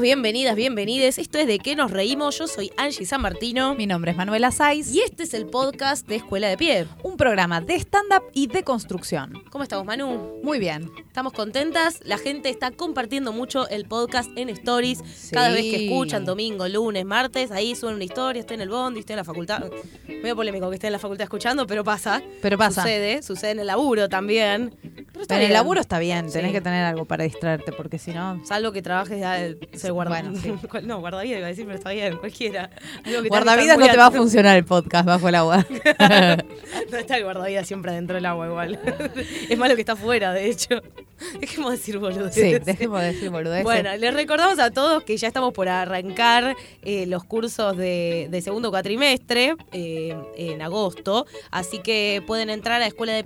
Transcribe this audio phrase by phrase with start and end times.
[0.00, 1.18] Bienvenidos, bienvenidas, bienvenides.
[1.18, 2.38] Esto es de qué nos reímos.
[2.38, 3.74] Yo soy Angie San Martino.
[3.74, 4.94] Mi nombre es Manuela Saiz.
[4.94, 6.86] Y este es el podcast de Escuela de Pie.
[7.02, 9.42] Un programa de stand-up y de construcción.
[9.50, 10.38] ¿Cómo estamos, Manu?
[10.44, 10.88] Muy bien.
[11.04, 11.98] Estamos contentas.
[12.04, 15.02] La gente está compartiendo mucho el podcast en stories.
[15.32, 18.38] Cada vez que escuchan, domingo, lunes, martes, ahí suben una historia.
[18.38, 19.64] Estoy en el bondi, estoy en la facultad.
[20.06, 22.22] Medio polémico que esté en la facultad escuchando, pero pasa.
[22.40, 22.82] Pero pasa.
[22.82, 24.76] Sucede, sucede en el laburo también.
[25.26, 28.44] Pero, el laburo está bien, tenés que tener algo para distraerte, porque si no.
[28.44, 29.38] Salvo que trabajes ya
[29.72, 30.20] se guarda.
[30.20, 30.38] Bueno,
[30.82, 32.70] No, guardavidas iba a decir, pero está bien, cualquiera.
[33.28, 35.66] Guardavidas no te va a funcionar el podcast bajo el agua.
[36.90, 38.78] no está el guardavidas siempre dentro del agua igual.
[39.48, 40.82] es malo que está afuera, de hecho.
[41.40, 42.34] Dejemos de decir boludeces.
[42.34, 43.64] Sí, dejemos de decir boludeces.
[43.64, 48.70] Bueno, les recordamos a todos que ya estamos por arrancar eh, los cursos de, segundo
[48.70, 51.26] cuatrimestre eh, en agosto.
[51.50, 53.22] Así que pueden entrar a escuela de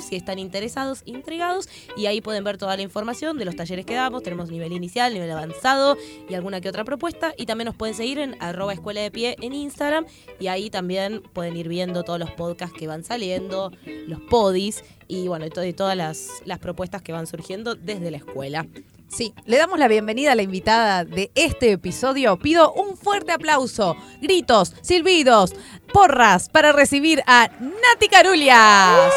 [0.00, 1.68] si están interesados, intrigados.
[1.96, 4.22] Y ahí pueden ver toda la información de los talleres que damos.
[4.22, 5.96] Tenemos nivel inicial, nivel avanzado
[6.28, 7.34] y alguna que otra propuesta.
[7.36, 10.06] Y también nos pueden seguir en arroba escuela de pie en Instagram.
[10.38, 13.72] Y ahí también pueden ir viendo todos los podcasts que van saliendo,
[14.06, 18.66] los podis y bueno, y, todas las, las propuestas que van surgiendo desde la escuela.
[19.08, 22.38] Sí, le damos la bienvenida a la invitada de este episodio.
[22.38, 25.54] Pido un fuerte aplauso, gritos, silbidos,
[25.92, 29.12] porras para recibir a Nati Carulias.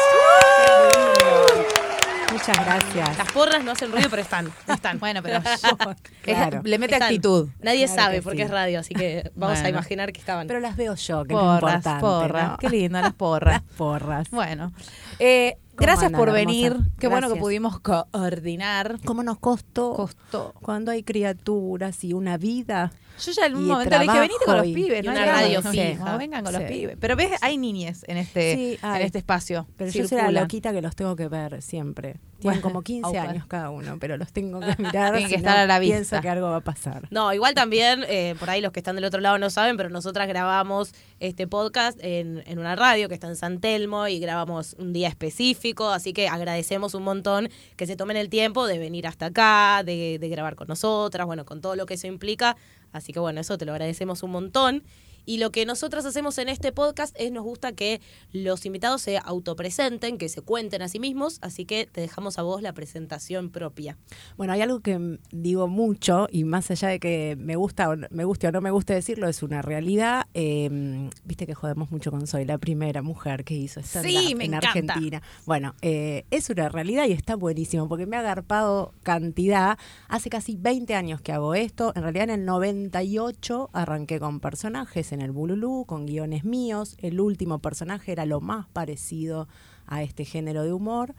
[2.32, 3.18] Muchas gracias.
[3.18, 4.50] Las porras no hacen ruido, pero están.
[4.66, 4.98] están.
[5.00, 5.40] Bueno, pero
[6.64, 7.48] le mete actitud.
[7.60, 10.46] Nadie sabe porque es radio, así que vamos a imaginar que estaban.
[10.46, 12.58] Pero las veo yo, que porras, es porras.
[12.58, 13.62] Qué lindo, las porras.
[13.62, 14.30] Las porras.
[14.30, 14.72] Bueno.
[15.18, 16.76] Eh, Gracias por venir.
[16.98, 18.98] Qué bueno que pudimos coordinar.
[19.04, 19.94] ¿Cómo nos costó?
[19.94, 20.54] Costó.
[20.60, 22.92] Cuando hay criaturas y una vida.
[23.18, 25.04] Yo ya en un momento le dije, venite con los pibes.
[25.04, 26.16] no una radio fija.
[26.16, 26.96] vengan con los pibes.
[27.00, 29.66] Pero ves, hay niñes en este, en este espacio.
[29.76, 32.16] Pero yo soy la loquita que los tengo que ver siempre.
[32.40, 35.12] Tienen como 15 años cada uno, pero los tengo que mirar.
[35.12, 35.96] Tienen que estar a la vista.
[35.96, 37.06] Pienso que algo va a pasar.
[37.10, 39.88] No, igual también, eh, por ahí los que están del otro lado no saben, pero
[39.88, 44.74] nosotras grabamos este podcast en, en una radio que está en San Telmo y grabamos
[44.78, 49.06] un día específico, así que agradecemos un montón que se tomen el tiempo de venir
[49.06, 52.56] hasta acá, de, de grabar con nosotras, bueno, con todo lo que eso implica.
[52.92, 54.82] Así que bueno, eso te lo agradecemos un montón.
[55.30, 58.00] Y lo que nosotros hacemos en este podcast es nos gusta que
[58.32, 62.42] los invitados se autopresenten, que se cuenten a sí mismos, así que te dejamos a
[62.42, 63.96] vos la presentación propia.
[64.36, 68.24] Bueno, hay algo que digo mucho y más allá de que me gusta o me
[68.24, 70.26] guste o no me guste decirlo, es una realidad.
[70.34, 74.54] Em, viste que jodemos mucho con Soy, la primera mujer que hizo stand sí, en
[74.54, 75.22] Argentina.
[75.46, 79.78] Bueno, eh, es una realidad y está buenísimo porque me ha agarpado cantidad.
[80.08, 81.92] Hace casi 20 años que hago esto.
[81.94, 86.96] En realidad en el 98 arranqué con personajes en el Bululú, con guiones míos.
[86.98, 89.48] El último personaje era lo más parecido
[89.86, 91.14] a este género de humor.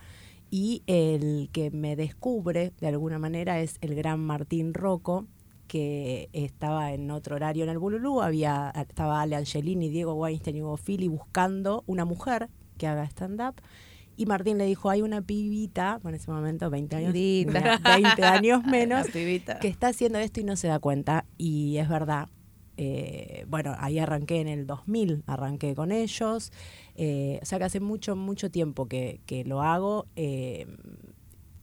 [0.50, 5.26] Y el que me descubre de alguna manera es el gran Martín Rocco,
[5.68, 8.22] que estaba en otro horario en el Bululú.
[8.22, 13.56] Había, estaba Ale Angelini, Diego Weinstein y Hugo Fili buscando una mujer que haga stand-up.
[14.18, 18.64] Y Martín le dijo, hay una pibita, bueno, en ese momento 20 años, 20 años
[18.66, 21.26] menos, que está haciendo esto y no se da cuenta.
[21.38, 22.28] Y es verdad,
[22.78, 26.52] eh, bueno, ahí arranqué en el 2000, arranqué con ellos.
[26.96, 30.08] Eh, o sea que hace mucho, mucho tiempo que, que lo hago.
[30.16, 30.68] Eh,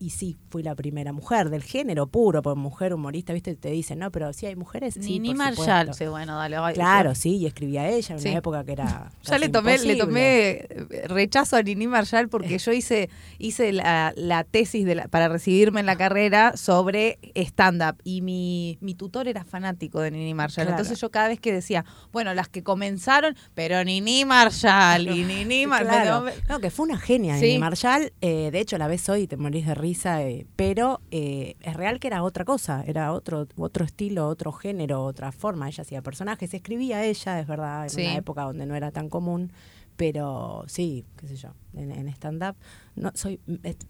[0.00, 3.56] y sí, fui la primera mujer del género puro, por mujer humorista, ¿viste?
[3.56, 4.94] Te dicen, no, pero sí hay mujeres.
[5.00, 5.92] Sí, Ni Marshall.
[5.92, 6.56] Sí, bueno, dale.
[6.74, 9.10] Claro, sí, y escribía ella en una época que era.
[9.22, 14.12] ya le tomé, le tomé eh, rechazo a Nini Marshall porque yo hice, hice la,
[14.16, 19.26] la tesis de la, para recibirme en la carrera sobre stand-up y mi, mi tutor
[19.26, 20.68] era fanático de Nini Marshall.
[20.68, 25.66] Entonces yo cada vez que decía, bueno, las que comenzaron, pero Nini Marshall y Nini
[25.66, 26.32] Marshall.
[26.48, 28.12] No, que fue una genia Nini Marshall.
[28.20, 31.74] Eh, de hecho, la ves hoy y te morís de risa eh, pero eh, es
[31.74, 35.68] real que era otra cosa, era otro, otro estilo, otro género, otra forma.
[35.68, 39.52] Ella hacía personajes, escribía ella, es verdad, en una época donde no era tan común,
[39.96, 42.56] pero sí, qué sé yo, en, stand-up
[42.94, 43.40] no, soy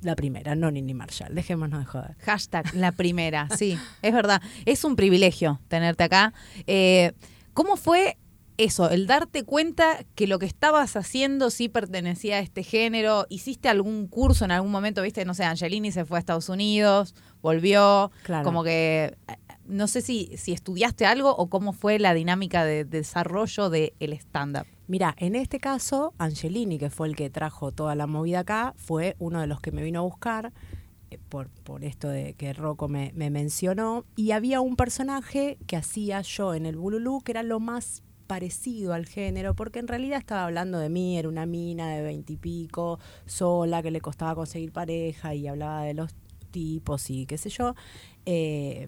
[0.01, 2.17] la primera, no Nini Marshall, dejémonos de joder.
[2.21, 4.41] Hashtag la primera, sí, es verdad.
[4.65, 6.33] Es un privilegio tenerte acá.
[6.67, 7.13] Eh,
[7.53, 8.17] ¿Cómo fue
[8.59, 13.69] eso, el darte cuenta que lo que estabas haciendo sí pertenecía a este género, hiciste
[13.69, 18.11] algún curso en algún momento, viste, no sé, Angelini se fue a Estados Unidos, volvió,
[18.43, 19.17] como que
[19.65, 24.67] no sé si, si estudiaste algo o cómo fue la dinámica de, desarrollo del stand-up.
[24.89, 29.15] Mira, en este caso, Angelini, que fue el que trajo toda la movida acá, fue
[29.19, 30.53] uno de los que me vino a buscar
[31.11, 35.77] eh, por, por esto de que Rocco me, me mencionó, y había un personaje que
[35.77, 40.21] hacía yo en el Bululú que era lo más parecido al género, porque en realidad
[40.21, 45.35] estaba hablando de mí, era una mina de veintipico, sola, que le costaba conseguir pareja
[45.35, 46.15] y hablaba de los
[46.53, 47.75] tipos y qué sé yo.
[48.27, 48.87] Eh,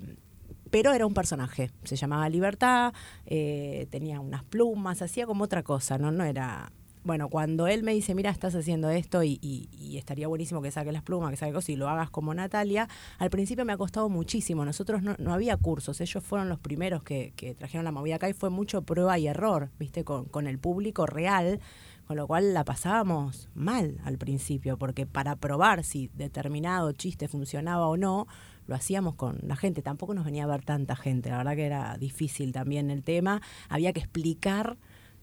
[0.71, 1.71] pero era un personaje.
[1.83, 2.93] Se llamaba Libertad,
[3.27, 6.13] eh, tenía unas plumas, hacía como otra cosa, ¿no?
[6.13, 6.71] No era
[7.03, 10.93] bueno, cuando él me dice, mira, estás haciendo esto y, y, estaría buenísimo que saques
[10.93, 12.89] las plumas, que saques cosas y lo hagas como Natalia,
[13.19, 14.65] al principio me ha costado muchísimo.
[14.65, 18.29] Nosotros no, no había cursos, ellos fueron los primeros que, que, trajeron la movida acá
[18.29, 20.05] y fue mucho prueba y error, ¿viste?
[20.05, 21.61] Con, con el público real,
[22.07, 27.87] con lo cual la pasábamos mal al principio, porque para probar si determinado chiste funcionaba
[27.87, 28.27] o no,
[28.67, 29.83] lo hacíamos con la gente.
[29.83, 33.41] Tampoco nos venía a ver tanta gente, la verdad que era difícil también el tema.
[33.69, 34.77] Había que explicar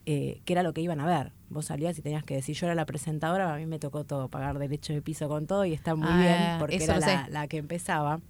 [0.10, 1.34] eh, qué era lo que iban a ver.
[1.50, 4.30] Vos salías y tenías que decir, yo era la presentadora, a mí me tocó todo,
[4.30, 7.48] pagar derecho de piso con todo y está muy Ah, bien porque era la, la
[7.48, 8.22] que empezaba.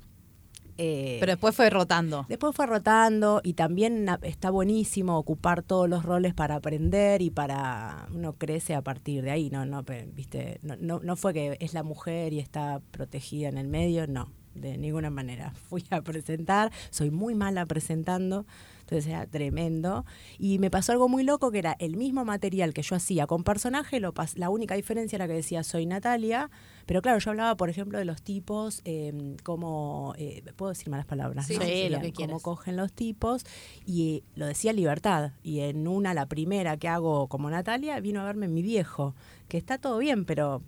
[0.80, 2.26] Eh, Pero después fue rotando.
[2.30, 8.08] Después fue rotando y también está buenísimo ocupar todos los roles para aprender y para
[8.14, 9.84] uno crece a partir de ahí, no no
[10.14, 14.06] viste, no, no, no fue que es la mujer y está protegida en el medio,
[14.08, 15.52] no, de ninguna manera.
[15.70, 18.46] Fui a presentar, soy muy mala presentando,
[18.82, 20.06] entonces era tremendo
[20.40, 23.44] y me pasó algo muy loco que era el mismo material que yo hacía con
[23.44, 26.50] personaje, lo pas- la única diferencia era que decía soy Natalia,
[26.86, 31.06] pero claro, yo hablaba, por ejemplo, de los tipos, eh, como, eh, puedo decir malas
[31.06, 31.62] palabras, Sí, ¿no?
[31.66, 33.46] sí, lo Serían que cómo cogen los tipos,
[33.86, 38.22] y eh, lo decía Libertad, y en una, la primera que hago como Natalia, vino
[38.22, 39.16] a verme mi viejo,
[39.50, 40.62] que está todo bien, pero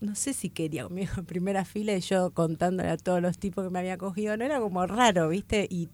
[0.00, 3.64] no sé si quería conmigo en primera fila y yo contándole a todos los tipos
[3.64, 5.66] que me había cogido, no era como raro, ¿viste?
[5.70, 5.88] Y,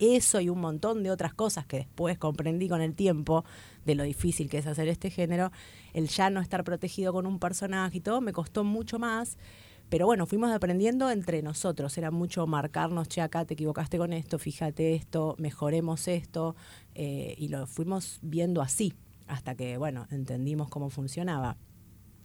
[0.00, 3.44] eso y un montón de otras cosas que después comprendí con el tiempo
[3.84, 5.52] de lo difícil que es hacer este género,
[5.92, 9.38] el ya no estar protegido con un personaje y todo, me costó mucho más.
[9.88, 11.98] Pero bueno, fuimos aprendiendo entre nosotros.
[11.98, 16.56] Era mucho marcarnos, che, acá te equivocaste con esto, fíjate esto, mejoremos esto.
[16.94, 18.94] eh, y lo fuimos viendo así,
[19.26, 21.56] hasta que, bueno, entendimos cómo funcionaba.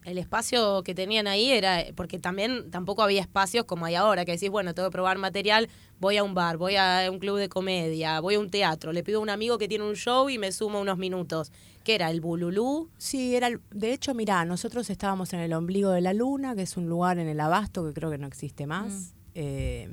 [0.08, 4.32] El espacio que tenían ahí era, porque también tampoco había espacios como hay ahora, que
[4.32, 5.68] decís, bueno, tengo que probar material,
[6.00, 9.04] voy a un bar, voy a un club de comedia, voy a un teatro, le
[9.04, 11.52] pido a un amigo que tiene un show y me sumo unos minutos.
[11.84, 12.10] ¿Qué era?
[12.10, 12.90] ¿El Bululú?
[12.98, 16.62] Sí, era el- de hecho, mirá, nosotros estábamos en el ombligo de la luna, que
[16.62, 19.14] es un lugar en el abasto que creo que no existe más.
[19.36, 19.90] eh,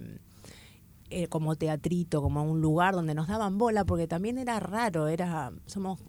[1.10, 5.52] eh, como teatrito, como un lugar donde nos daban bola, porque también era raro, era,
[5.66, 6.04] somos mm,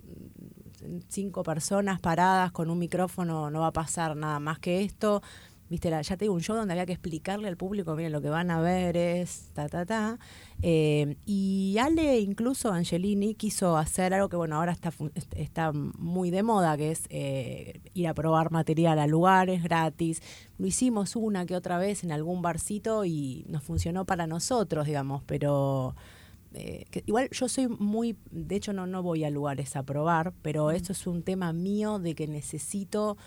[1.07, 5.21] cinco personas paradas con un micrófono, no va a pasar nada más que esto.
[5.67, 8.21] Viste, la- ya te digo, un show donde había que explicarle al público, miren, lo
[8.21, 10.19] que van a ver es ta, ta, ta.
[10.61, 14.93] Eh, y Ale, incluso Angelini, quiso hacer algo que, bueno, ahora está,
[15.35, 20.21] está muy de moda, que es eh, ir a probar material a lugares gratis.
[20.59, 25.23] Lo hicimos una que otra vez en algún barcito y nos funcionó para nosotros, digamos,
[25.25, 25.95] pero...
[26.55, 30.33] eh, que igual yo soy muy, de hecho no, no voy a lugares a probar,
[30.41, 33.17] pero esto es un tema mío de que necesito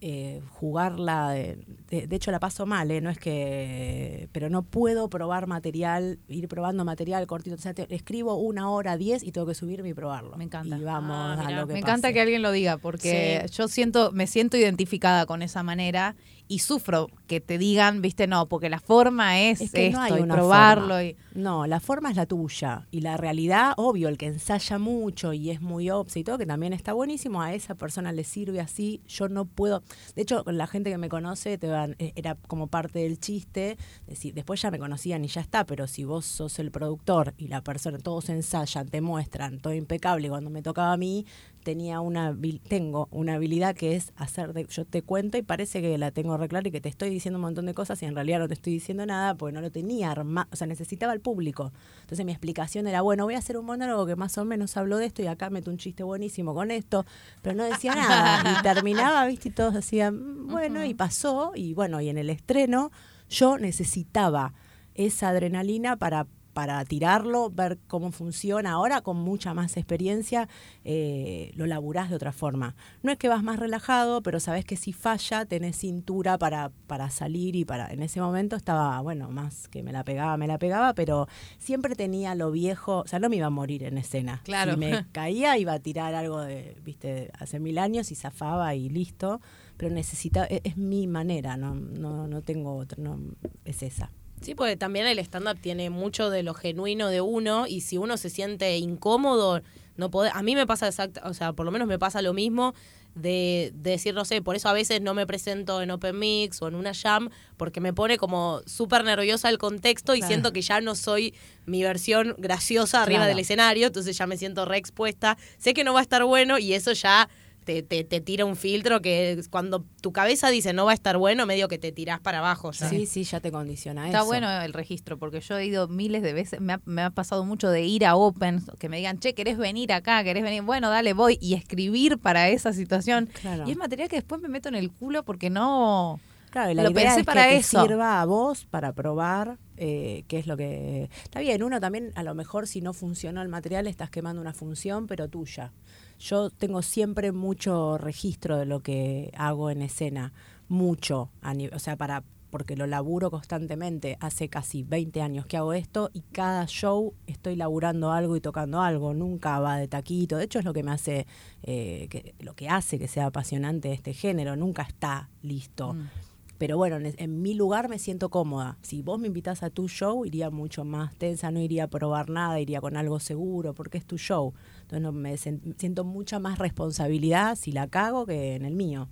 [0.00, 1.58] eh, jugarla, de,
[1.90, 3.00] de- de hecho la paso mal, ¿eh?
[3.00, 7.92] no es que, pero no puedo probar material, ir probando material cortito, o sea, te-
[7.92, 10.36] escribo una hora, diez y tengo que subirme y probarlo.
[10.36, 10.78] Me encanta.
[10.78, 14.12] Y vamos Ah, a lo que Me encanta que alguien lo diga porque yo siento,
[14.12, 16.14] me siento identificada con esa manera
[16.48, 20.04] y sufro que te digan, viste, no, porque la forma es, Es que esto no
[20.04, 21.02] hay y una probarlo forma.
[21.04, 22.86] y No, la forma es la tuya.
[22.90, 26.46] Y la realidad, obvio, el que ensaya mucho y es muy obse y todo, que
[26.46, 29.02] también está buenísimo, a esa persona le sirve así.
[29.06, 29.82] Yo no puedo.
[30.16, 33.20] De hecho, con la gente que me conoce, te van, eh, era como parte del
[33.20, 33.76] chiste.
[34.06, 37.48] Decir, después ya me conocían y ya está, pero si vos sos el productor y
[37.48, 41.26] la persona, todos ensayan, te muestran, todo impecable, y cuando me tocaba a mí,
[41.62, 42.36] tenía una
[42.68, 46.36] tengo una habilidad que es hacer de, yo te cuento y parece que la tengo
[46.36, 48.48] re clara y que te estoy diciendo un montón de cosas y en realidad no
[48.48, 51.72] te estoy diciendo nada porque no lo tenía armado, o sea, necesitaba el público.
[52.00, 54.96] Entonces mi explicación era, bueno, voy a hacer un monólogo que más o menos hablo
[54.98, 57.04] de esto y acá meto un chiste buenísimo con esto,
[57.42, 61.74] pero no decía nada y terminaba, viste, y todos decían, "Mm, bueno, y pasó y
[61.74, 62.90] bueno, y en el estreno
[63.28, 64.54] yo necesitaba
[64.94, 66.26] esa adrenalina para
[66.58, 68.72] para tirarlo, ver cómo funciona.
[68.72, 70.48] Ahora, con mucha más experiencia,
[70.82, 72.74] eh, lo laburás de otra forma.
[73.04, 77.10] No es que vas más relajado, pero sabes que si falla, tenés cintura para, para
[77.10, 77.92] salir y para.
[77.92, 81.94] En ese momento estaba, bueno, más que me la pegaba, me la pegaba, pero siempre
[81.94, 83.02] tenía lo viejo.
[83.02, 84.40] O sea, no me iba a morir en escena.
[84.42, 84.72] Claro.
[84.72, 88.88] Si me caía, iba a tirar algo de, viste, hace mil años y zafaba y
[88.88, 89.40] listo.
[89.76, 93.16] Pero necesita, es, es mi manera, no, no, no tengo otra, no,
[93.64, 94.10] es esa.
[94.40, 98.16] Sí, porque también el stand-up tiene mucho de lo genuino de uno y si uno
[98.16, 99.60] se siente incómodo,
[99.96, 102.32] no puede, a mí me pasa exacto, o sea, por lo menos me pasa lo
[102.32, 102.74] mismo
[103.14, 106.62] de, de decir, no sé, por eso a veces no me presento en Open Mix
[106.62, 110.62] o en una jam, porque me pone como súper nerviosa el contexto y siento que
[110.62, 111.34] ya no soy
[111.66, 113.30] mi versión graciosa arriba Claro.
[113.30, 116.58] del escenario, entonces ya me siento re expuesta, sé que no va a estar bueno
[116.58, 117.28] y eso ya
[117.68, 121.18] te, te, te tira un filtro que cuando tu cabeza dice no va a estar
[121.18, 122.70] bueno, medio que te tirás para abajo.
[122.72, 122.88] ya.
[122.88, 124.26] Sí, sí, ya te condiciona Está eso.
[124.26, 127.44] bueno el registro, porque yo he ido miles de veces, me ha, me ha pasado
[127.44, 130.24] mucho de ir a Open, que me digan, che, ¿querés venir acá?
[130.24, 130.62] ¿Querés venir?
[130.62, 133.28] Bueno, dale, voy, y escribir para esa situación.
[133.42, 133.64] Claro.
[133.68, 136.20] Y es material que después me meto en el culo porque no...
[136.48, 137.82] Claro, y la Lo idea pensé es para que eso.
[137.82, 141.10] te sirva a vos para probar eh, qué es lo que...
[141.22, 144.54] Está bien, uno también, a lo mejor si no funcionó el material, estás quemando una
[144.54, 145.72] función, pero tuya.
[146.18, 150.32] Yo tengo siempre mucho registro de lo que hago en escena,
[150.68, 154.16] mucho, a nive- o sea, para porque lo laburo constantemente.
[154.20, 158.80] Hace casi 20 años que hago esto y cada show estoy laburando algo y tocando
[158.80, 159.12] algo.
[159.12, 160.38] Nunca va de taquito.
[160.38, 161.26] De hecho, es lo que me hace,
[161.62, 164.56] eh, que, lo que hace que sea apasionante este género.
[164.56, 165.92] Nunca está listo.
[165.92, 166.08] Mm.
[166.56, 168.78] Pero bueno, en, en mi lugar me siento cómoda.
[168.80, 172.30] Si vos me invitás a tu show, iría mucho más tensa, no iría a probar
[172.30, 174.54] nada, iría con algo seguro, porque es tu show.
[174.88, 179.10] Entonces no, me siento mucha más responsabilidad si la cago que en el mío.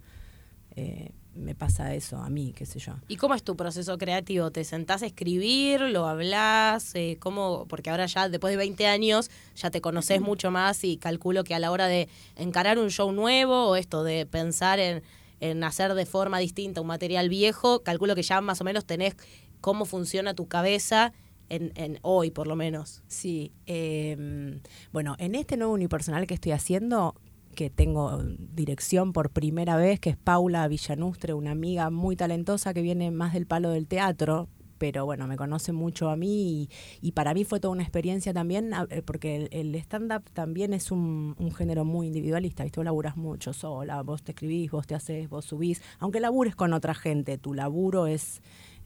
[0.75, 2.95] Eh, me pasa eso a mí, qué sé yo.
[3.09, 4.50] ¿Y cómo es tu proceso creativo?
[4.50, 5.83] ¿Te sentás a escribir?
[5.83, 6.95] ¿Lo hablas?
[6.95, 7.66] Eh, ¿cómo?
[7.68, 11.54] Porque ahora ya, después de 20 años, ya te conoces mucho más y calculo que
[11.54, 15.02] a la hora de encarar un show nuevo o esto de pensar en,
[15.40, 19.14] en hacer de forma distinta un material viejo, calculo que ya más o menos tenés
[19.61, 21.12] cómo funciona tu cabeza
[21.48, 23.02] en, en hoy, por lo menos.
[23.06, 24.60] Sí, eh,
[24.92, 27.14] bueno, en este nuevo unipersonal que estoy haciendo,
[27.54, 28.22] que tengo
[28.54, 33.32] dirección por primera vez, que es Paula Villanustre, una amiga muy talentosa que viene más
[33.32, 34.48] del palo del teatro,
[34.78, 36.68] pero bueno, me conoce mucho a mí
[37.00, 40.74] y, para mí fue toda una experiencia también, a- eh, porque el, el stand-up también
[40.74, 42.78] es un, un género muy individualista, ¿viste?
[42.80, 46.74] Vos laburas mucho sola, vos te escribís, vos te haces, vos subís, aunque labures con
[46.74, 48.42] otra gente, tu laburo es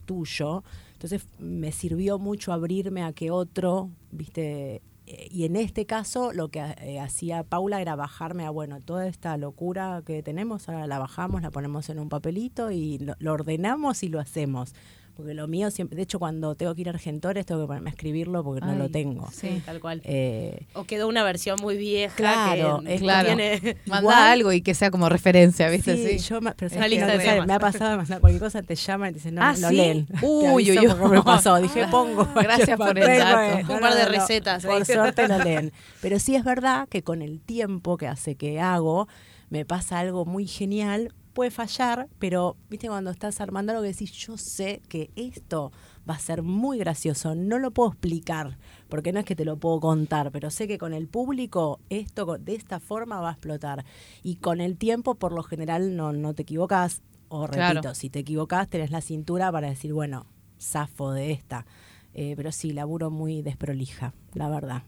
[0.07, 0.63] tuyo.
[1.01, 6.51] Entonces me sirvió mucho abrirme a que otro, viste, Eh, y en este caso lo
[6.51, 10.99] que eh, hacía Paula era bajarme a, bueno, toda esta locura que tenemos, ahora la
[11.01, 14.75] bajamos, la ponemos en un papelito y lo, lo ordenamos y lo hacemos.
[15.21, 17.91] Porque lo mío siempre, de hecho cuando tengo que ir a Argentores tengo que ponerme
[17.91, 19.29] a escribirlo porque no lo tengo.
[19.33, 19.63] Sí.
[19.67, 20.01] tal cual.
[20.05, 23.27] Eh, O quedó una versión muy vieja Claro, que es no claro.
[23.27, 23.77] tiene...
[23.87, 25.95] Manda Igual- algo y que sea como referencia, ¿viste?
[25.97, 26.29] Sí, Sí.
[26.29, 27.47] yo, pero Una No, de temas.
[27.47, 29.69] me ha pasado de mandar cualquier cosa, te llaman y te dicen, no, Ah, lo
[29.69, 29.75] ¿sí?
[29.77, 30.07] leen.
[30.23, 31.09] Uy, uy, uy.
[31.11, 32.27] me pasó, dije, pongo.
[32.35, 33.59] Gracias por el dato.
[33.59, 35.73] eh, Un par de recetas, Por suerte lo leen.
[36.01, 39.07] Pero sí es verdad que con el tiempo que hace que hago,
[39.51, 41.13] me pasa algo muy genial.
[41.41, 45.73] Puede fallar, pero viste cuando estás armando algo que decís, yo sé que esto
[46.07, 48.59] va a ser muy gracioso, no lo puedo explicar,
[48.91, 52.37] porque no es que te lo puedo contar, pero sé que con el público esto
[52.37, 53.87] de esta forma va a explotar.
[54.23, 57.95] Y con el tiempo, por lo general, no, no te equivocas, o repito, Claro.
[57.95, 60.27] si te equivocas, tenés la cintura para decir, bueno,
[60.61, 61.65] zafo de esta.
[62.13, 64.83] Eh, pero sí, laburo muy desprolija, la verdad.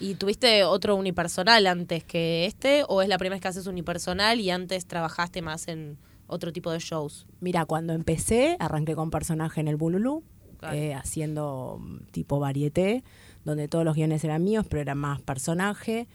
[0.00, 2.84] ¿Y tuviste otro unipersonal antes que este?
[2.88, 5.96] ¿O es la primera vez que haces unipersonal y antes trabajaste más en
[6.26, 7.26] otro tipo de shows?
[7.40, 10.22] Mira, cuando empecé, arranqué con personaje en el Bululú,
[10.58, 10.76] Claro.
[10.76, 13.04] eh, haciendo mm, tipo varieté,
[13.44, 16.08] donde todos los guiones eran míos, pero era más personaje.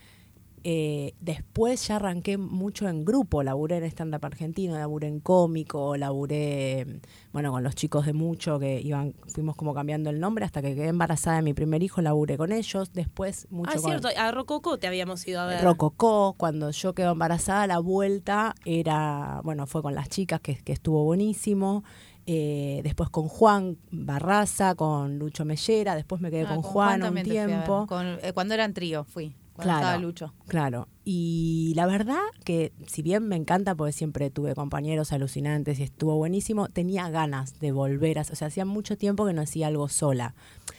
[0.63, 6.99] Eh, después ya arranqué mucho en grupo, laburé en stand-up argentino, laburé en cómico, laburé,
[7.31, 10.75] bueno, con los chicos de mucho que iban, fuimos como cambiando el nombre hasta que
[10.75, 14.09] quedé embarazada de mi primer hijo, laburé con ellos, después mucho ah, con cierto.
[14.17, 15.63] A Rococo te habíamos ido a ver.
[15.63, 20.73] Rococó, cuando yo quedo embarazada, la vuelta era, bueno, fue con las chicas, que, que
[20.73, 21.83] estuvo buenísimo.
[22.31, 27.23] Eh, después con Juan Barraza, con Lucho Mellera, después me quedé Ah, con, Juan, un
[27.23, 27.87] tiempo.
[27.87, 29.87] Con- eh, cuando eran trío fui, cuando Claro.
[29.87, 30.33] estaba Lucho.
[30.47, 35.83] Claro, y la verdad que si bien me encanta, porque siempre tuve compañeros alucinantes y
[35.83, 39.67] estuvo buenísimo, tenía ganas de volver a, o sea, hacía mucho tiempo que no hacía
[39.67, 40.33] algo sola.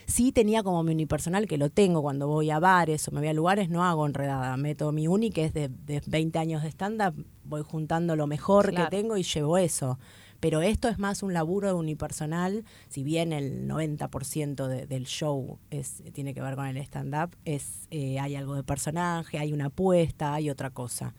[0.06, 3.28] Sí tenía como mi unipersonal, que lo tengo cuando voy a bares o me voy
[3.28, 6.68] a lugares, no hago enredada, meto mi uni, que es de, de 20 años de
[6.70, 8.88] stand-up, voy juntando lo mejor Claro.
[8.90, 9.98] que tengo y llevo eso.
[10.40, 15.58] Pero esto es más un laburo unipersonal, si bien el 90% de- del show
[16.12, 20.32] tiene que ver con el stand-up, es, eh, hay algo de personaje, hay una apuesta,
[20.34, 21.14] hay otra cosa,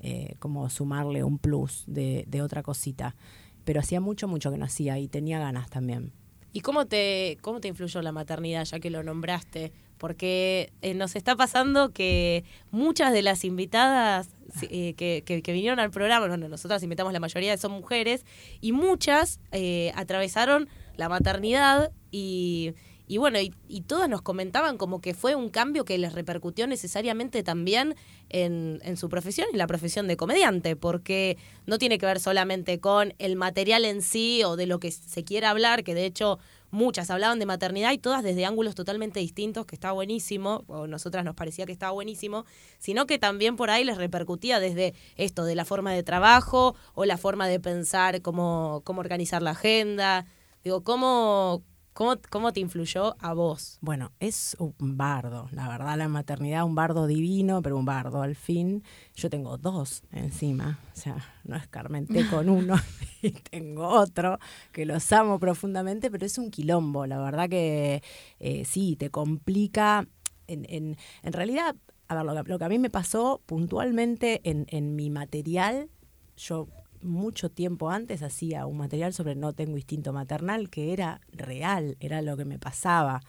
[0.00, 3.16] eh, como sumarle un plus de, de otra cosita.
[3.64, 6.12] Pero hacía mucho, mucho que no hacía y tenía ganas también.
[6.52, 9.72] ¿Y cómo te, cómo te influyó la maternidad, ya que lo nombraste?
[9.98, 14.28] Porque eh, nos está pasando que muchas de las invitadas
[14.62, 18.24] eh, que, que- que vinieron al programa, bueno, nosotras invitamos la mayoría, son mujeres,
[18.60, 22.72] y muchas eh, atravesaron la maternidad y,
[23.06, 26.66] y bueno, y, y todas nos comentaban como que fue un cambio que les repercutió
[26.66, 27.94] necesariamente también
[28.30, 31.36] en, en su profesión y la profesión de comediante, porque
[31.66, 35.24] no tiene que ver solamente con el material en sí o de lo que se
[35.24, 36.38] quiera hablar, que de hecho
[36.70, 41.24] muchas hablaban de maternidad y todas desde ángulos totalmente distintos, que está buenísimo, o nosotras
[41.24, 42.44] nos parecía que estaba buenísimo,
[42.78, 47.04] sino que también por ahí les repercutía desde esto, de la forma de trabajo o
[47.04, 50.26] la forma de pensar cómo, cómo organizar la agenda.
[50.64, 51.62] Digo, ¿cómo,
[51.98, 53.78] cómo, ¿cómo te influyó a vos?
[53.80, 58.36] Bueno, es un bardo, la verdad, la maternidad, un bardo divino, pero un bardo al
[58.36, 58.84] fin.
[59.16, 62.76] Yo tengo dos encima, o sea, no escarmenté con uno
[63.20, 64.38] y tengo otro,
[64.70, 68.04] que los amo profundamente, pero es un quilombo, la verdad que
[68.38, 70.06] eh, sí, te complica.
[70.46, 71.74] En, en, en realidad,
[72.06, 75.90] a ver, lo que, lo que a mí me pasó puntualmente en, en mi material,
[76.36, 76.68] yo
[77.02, 82.22] mucho tiempo antes hacía un material sobre no tengo instinto maternal que era real, era
[82.22, 83.20] lo que me pasaba.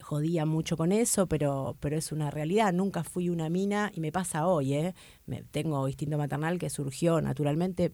[0.00, 2.72] Jodía mucho con eso, pero, pero es una realidad.
[2.72, 4.94] Nunca fui una mina y me pasa hoy, ¿eh?
[5.26, 7.92] Me, tengo instinto maternal que surgió naturalmente,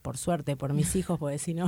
[0.00, 1.66] por suerte, por mis hijos, porque si no,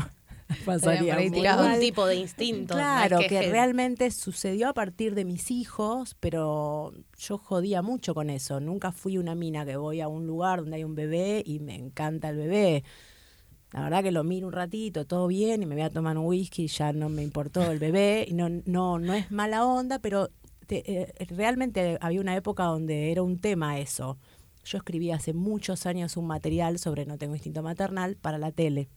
[0.65, 1.17] pasaría
[1.57, 1.81] mal.
[1.81, 2.75] tipo de instinto.
[2.75, 8.61] Claro, que, realmente sucedió a partir de mis hijos, pero yo jodía mucho con eso.
[8.61, 11.75] Nunca fui una mina que voy a un lugar donde hay un bebé y me
[11.75, 12.85] encanta el bebé.
[13.73, 16.27] La verdad que lo miro un ratito, todo bien, y me voy a tomar un
[16.27, 18.25] whisky, y ya no me importó el bebé.
[18.29, 20.31] Y no, no, no es mala onda, pero
[20.67, 24.19] te- eh, realmente había una época donde era un tema eso.
[24.65, 28.89] Yo escribí hace muchos años un material sobre no tengo instinto maternal para la tele.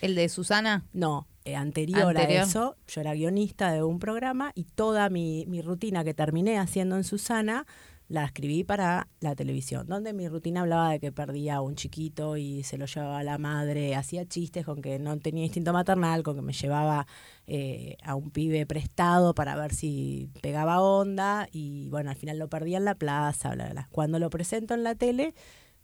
[0.00, 0.84] El de Susana.
[0.92, 2.42] No, eh, anterior, Anterior.
[2.42, 6.58] a eso, yo era guionista de un programa y toda mi, mi rutina que terminé
[6.58, 7.66] haciendo en Susana
[8.10, 12.36] la escribí para la televisión, donde mi rutina hablaba de que perdía a un chiquito
[12.36, 16.24] y se lo llevaba a la madre, hacía chistes con que no tenía instinto maternal,
[16.24, 17.06] con que me llevaba
[17.46, 22.48] eh, a un pibe prestado para ver si pegaba onda y bueno, al final lo
[22.48, 23.88] perdía en la plaza, bla, bla, bla.
[23.92, 25.32] Cuando lo presento en la tele,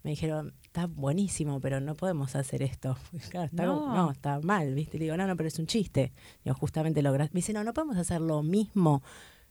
[0.06, 2.96] me dijeron, está buenísimo, pero no podemos hacer esto.
[3.28, 3.92] Claro, está, No.
[3.92, 4.12] no.
[4.12, 4.98] está mal, ¿viste?
[4.98, 6.12] Le digo, no, no, pero es un chiste.
[6.44, 9.02] Digo, justamente lo Me dice, no, no podemos hacer lo mismo,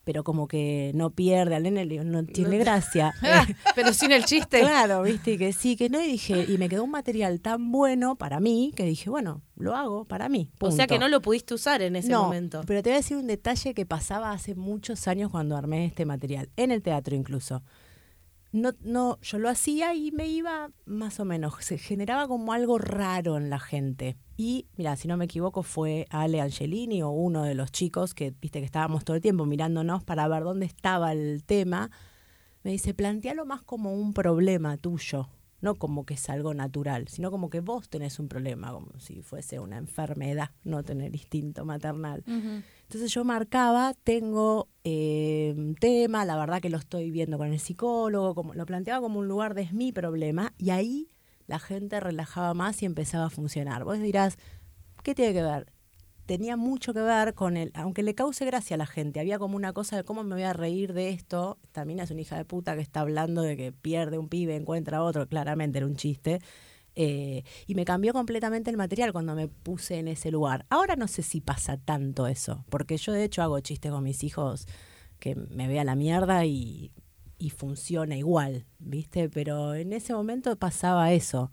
[0.05, 1.83] pero como que no pierde al nene.
[1.83, 3.13] Le digo, no tiene gracia.
[3.75, 4.61] Pero sin el chiste.
[4.61, 5.33] claro, ¿viste?
[5.33, 6.01] Y que sí, que no.
[6.01, 9.75] Y dije, y me quedó un material tan bueno para mí que dije, bueno, lo
[9.75, 10.51] hago para mí.
[10.61, 12.61] O sea que no lo pudiste usar en ese no, momento.
[12.65, 16.05] Pero te voy a decir un detalle que pasaba hace muchos años cuando armé este
[16.05, 17.61] material, en el teatro incluso.
[18.55, 22.77] No, no, yo lo hacía y me iba más o menos, se generaba como algo
[22.77, 24.15] raro en la gente.
[24.37, 28.33] Y mira, si no me equivoco, fue Ale Angelini o uno de los chicos que
[28.39, 31.91] viste que estábamos todo el tiempo mirándonos para ver dónde estaba el tema.
[32.63, 35.27] Me dice, plantealo más como un problema tuyo,
[35.61, 39.21] no como que es algo natural, sino como que vos tenés un problema, como si
[39.21, 42.23] fuese una enfermedad, no tener instinto maternal.
[42.25, 47.59] Entonces yo marcaba, tengo eh, un tema, la verdad que lo estoy viendo con el
[47.59, 51.09] psicólogo, como, lo planteaba como un lugar de es mi problema, y ahí
[51.47, 53.83] la gente relajaba más y empezaba a funcionar.
[53.83, 54.37] Vos dirás,
[55.03, 55.74] ¿qué tiene que ver?
[56.25, 59.55] Tenía mucho que ver con el, aunque le cause gracia a la gente, había como
[59.55, 61.59] una cosa de cómo me voy a reír de esto.
[61.71, 65.03] También es una hija de puta que está hablando de que pierde un pibe, encuentra
[65.03, 66.39] otro, claramente era un chiste.
[66.95, 70.65] Eh, y me cambió completamente el material cuando me puse en ese lugar.
[70.69, 74.23] Ahora no sé si pasa tanto eso, porque yo de hecho hago chistes con mis
[74.23, 74.65] hijos
[75.19, 76.91] que me vea la mierda y,
[77.37, 79.29] y funciona igual, ¿viste?
[79.29, 81.51] Pero en ese momento pasaba eso.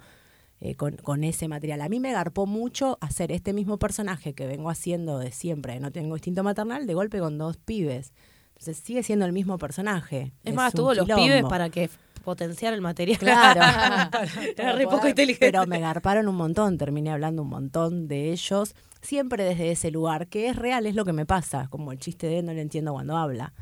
[0.64, 1.81] Eh, con, con ese material.
[1.81, 5.90] A mí me garpó mucho hacer este mismo personaje que vengo haciendo de siempre, no
[5.90, 8.12] tengo instinto maternal, de golpe con dos pibes.
[8.51, 10.33] Entonces sigue siendo el mismo personaje.
[10.44, 11.90] es más, tuvo los pibes para que
[12.22, 13.18] potenciar el material.
[13.18, 13.61] Claro.
[14.57, 15.51] Era re poco inteligente.
[15.51, 20.29] Pero me garparon un montón, terminé hablando un montón de ellos, siempre desde ese lugar,
[20.29, 22.92] que es real, es lo que me pasa, como el chiste de no le entiendo
[22.92, 23.53] cuando habla.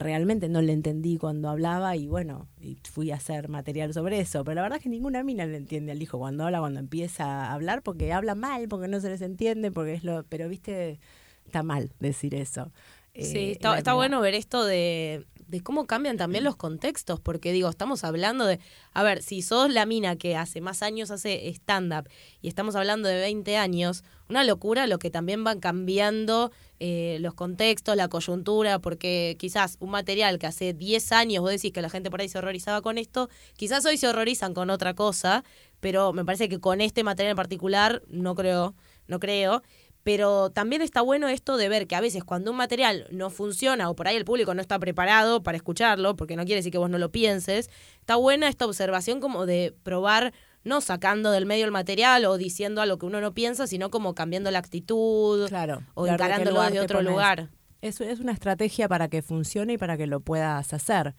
[0.00, 4.42] Realmente no le entendí cuando hablaba y bueno, y fui a hacer material sobre eso.
[4.44, 7.24] Pero la verdad es que ninguna mina le entiende al hijo cuando habla, cuando empieza
[7.24, 10.24] a hablar, porque habla mal, porque no se les entiende, porque es lo.
[10.24, 10.98] Pero viste,
[11.44, 12.72] está mal decir eso.
[13.14, 17.50] Sí, Eh, está, está bueno ver esto de, de cómo cambian también los contextos, porque
[17.52, 18.60] digo, estamos hablando de,
[18.92, 22.08] a ver, si sos la mina que hace más años hace stand-up
[22.40, 27.34] y estamos hablando de 20 años, una locura lo que también van cambiando eh, los
[27.34, 31.90] contextos, la coyuntura, porque quizás un material que hace 10 años vos decís que la
[31.90, 35.42] gente por ahí se horrorizaba con esto, quizás hoy se horrorizan con otra cosa,
[35.80, 38.76] pero me parece que con este material en particular no creo,
[39.08, 39.62] no creo.
[40.02, 43.90] Pero también está bueno esto de ver que a veces cuando un material no funciona
[43.90, 46.78] o por ahí el público no está preparado para escucharlo, porque no quiere decir que
[46.78, 50.32] vos no lo pienses, está buena esta observación como de probar
[50.64, 54.14] no sacando del medio el material o diciendo algo que uno no piensa, sino como
[54.14, 55.82] cambiando la actitud Claro.
[55.94, 57.10] o encarándolo desde otro pones.
[57.12, 57.50] lugar.
[57.82, 61.14] es, es una estrategia para que funcione y para que lo puedas hacer.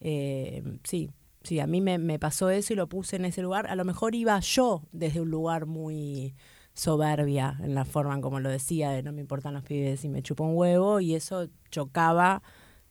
[0.00, 1.10] Eh, sí,
[1.42, 3.66] sí, a mí me, me pasó eso y lo puse en ese lugar.
[3.68, 6.34] A lo mejor iba yo desde un lugar muy
[6.74, 10.08] soberbia en la forma en como lo decía, de no me importan los pibes y
[10.08, 12.42] me chupo un huevo, y eso chocaba,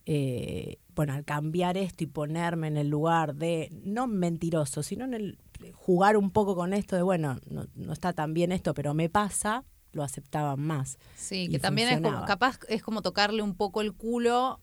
[0.06, 5.14] eh, bueno, al cambiar esto y ponerme en el lugar de, no mentiroso, sino en
[5.14, 5.40] el
[5.74, 9.10] jugar un poco con esto de, bueno, no, no está tan bien esto, pero me
[9.10, 10.98] pasa, lo aceptaban más.
[11.16, 14.60] Sí, que también es como, capaz es como tocarle un poco el culo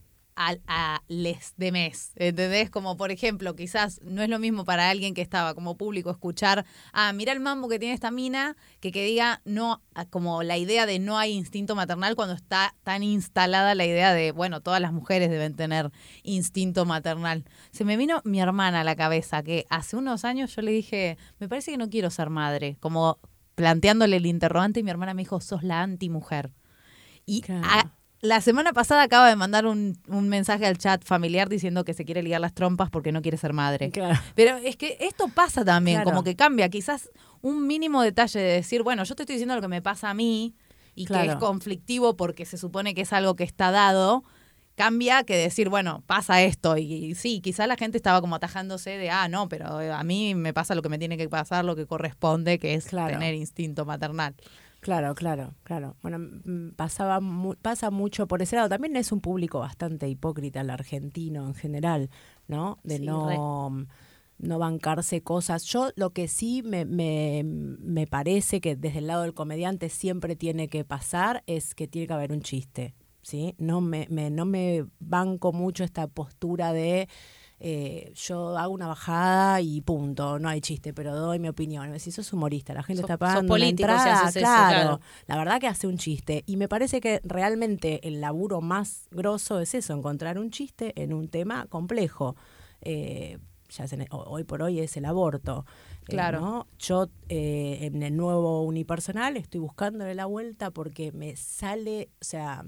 [0.49, 2.71] a, a les de mes, ¿entendés?
[2.71, 6.65] Como por ejemplo, quizás no es lo mismo para alguien que estaba como público escuchar,
[6.93, 10.87] ah, mira el mambo que tiene esta mina, que que diga no, como la idea
[10.87, 14.93] de no hay instinto maternal cuando está tan instalada la idea de, bueno, todas las
[14.93, 15.91] mujeres deben tener
[16.23, 17.45] instinto maternal.
[17.71, 21.19] Se me vino mi hermana a la cabeza, que hace unos años yo le dije,
[21.39, 23.19] me parece que no quiero ser madre, como
[23.57, 26.51] planteándole el interrogante y mi hermana me dijo, sos la antimujer.
[27.27, 31.85] Y a- la semana pasada acaba de mandar un, un mensaje al chat familiar diciendo
[31.85, 33.91] que se quiere ligar las trompas porque no quiere ser madre.
[33.91, 34.19] Claro.
[34.35, 36.11] Pero es que esto pasa también, Claro.
[36.11, 36.69] como que cambia.
[36.69, 40.11] Quizás un mínimo detalle de decir, bueno, yo te estoy diciendo lo que me pasa
[40.11, 40.55] a mí
[40.95, 44.23] y que es conflictivo porque se supone que es algo que está dado,
[44.75, 46.77] cambia que decir, bueno, pasa esto.
[46.77, 50.35] Y, y sí, quizás la gente estaba como atajándose de, ah, no, pero a mí
[50.35, 53.87] me pasa lo que me tiene que pasar, lo que corresponde, que es tener instinto
[53.87, 54.35] maternal.
[54.81, 55.97] Claro, claro, claro.
[56.03, 58.69] Bueno, mm, pasaba mu- pasa mucho por ese lado.
[58.71, 62.11] También es un público bastante hipócrita el argentino en general,
[62.49, 62.79] ¿no?
[62.83, 63.87] De Sí, no
[64.39, 65.65] no bancarse cosas.
[65.65, 70.35] Yo lo que sí me, me, me parece que desde el lado del comediante siempre
[70.35, 73.55] tiene que pasar es que tiene que haber un chiste, ¿sí?
[73.59, 77.07] No me, me- no me banco mucho esta postura de
[77.63, 81.99] eh, yo hago una bajada y punto, no hay chiste, pero doy mi opinión.
[82.01, 85.01] Si sos humorista, la gente está pagando si entrada, eso, claro, claro.
[85.27, 86.43] la verdad que hace un chiste.
[86.47, 91.13] Y me parece que realmente el laburo más grosso es eso, encontrar un chiste en
[91.13, 92.35] un tema complejo.
[92.81, 93.39] Eh,
[93.71, 95.65] ya se hoy por hoy es el aborto.
[96.03, 96.41] eh, Claro.
[96.41, 96.67] ¿no?
[96.79, 102.65] Yo eh, en el nuevo unipersonal estoy buscándole la vuelta porque me sale, o sea,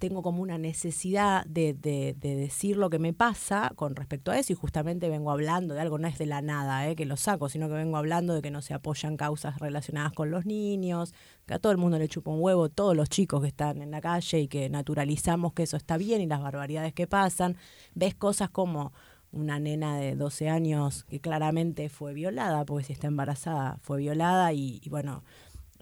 [0.00, 4.38] tengo como una necesidad de, de- de decir lo que me pasa con respecto a
[4.38, 7.16] eso y justamente vengo hablando de algo, no es de la nada eh, que lo
[7.16, 11.14] saco, sino que vengo hablando de que no se apoyan causas relacionadas con los niños,
[11.46, 13.92] que a todo el mundo le chupa un huevo, todos los chicos que están en
[13.92, 17.56] la calle y que naturalizamos que eso está bien y las barbaridades que pasan,
[17.94, 18.92] ves cosas como
[19.32, 24.52] una nena de 12 años que claramente fue violada, porque si está embarazada fue violada
[24.52, 25.22] y, y bueno,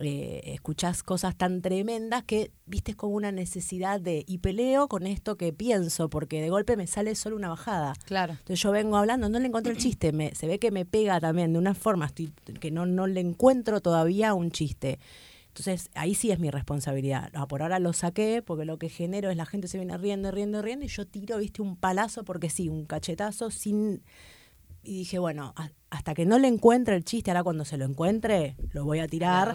[0.01, 5.37] eh, escuchás cosas tan tremendas que viste como una necesidad de y peleo con esto
[5.37, 7.95] que pienso porque de golpe me sale solo una bajada.
[8.05, 8.35] Claro.
[8.35, 11.19] entonces yo vengo hablando no le encontré el chiste me, se ve que me pega
[11.19, 15.01] también de una forma estoy, que no, no le encuentro todavía un chiste.
[15.49, 17.31] Entonces ahí sí es mi responsabilidad.
[17.35, 20.31] Ah, por ahora lo saqué porque lo que genero es la gente se viene riendo
[20.31, 24.03] riendo riendo y yo tiro viste un palazo porque sí un cachetazo sin
[24.83, 25.55] y dije bueno
[25.91, 29.09] hasta que no le encuentre el chiste ahora cuando se lo encuentre lo voy a
[29.09, 29.55] tirar.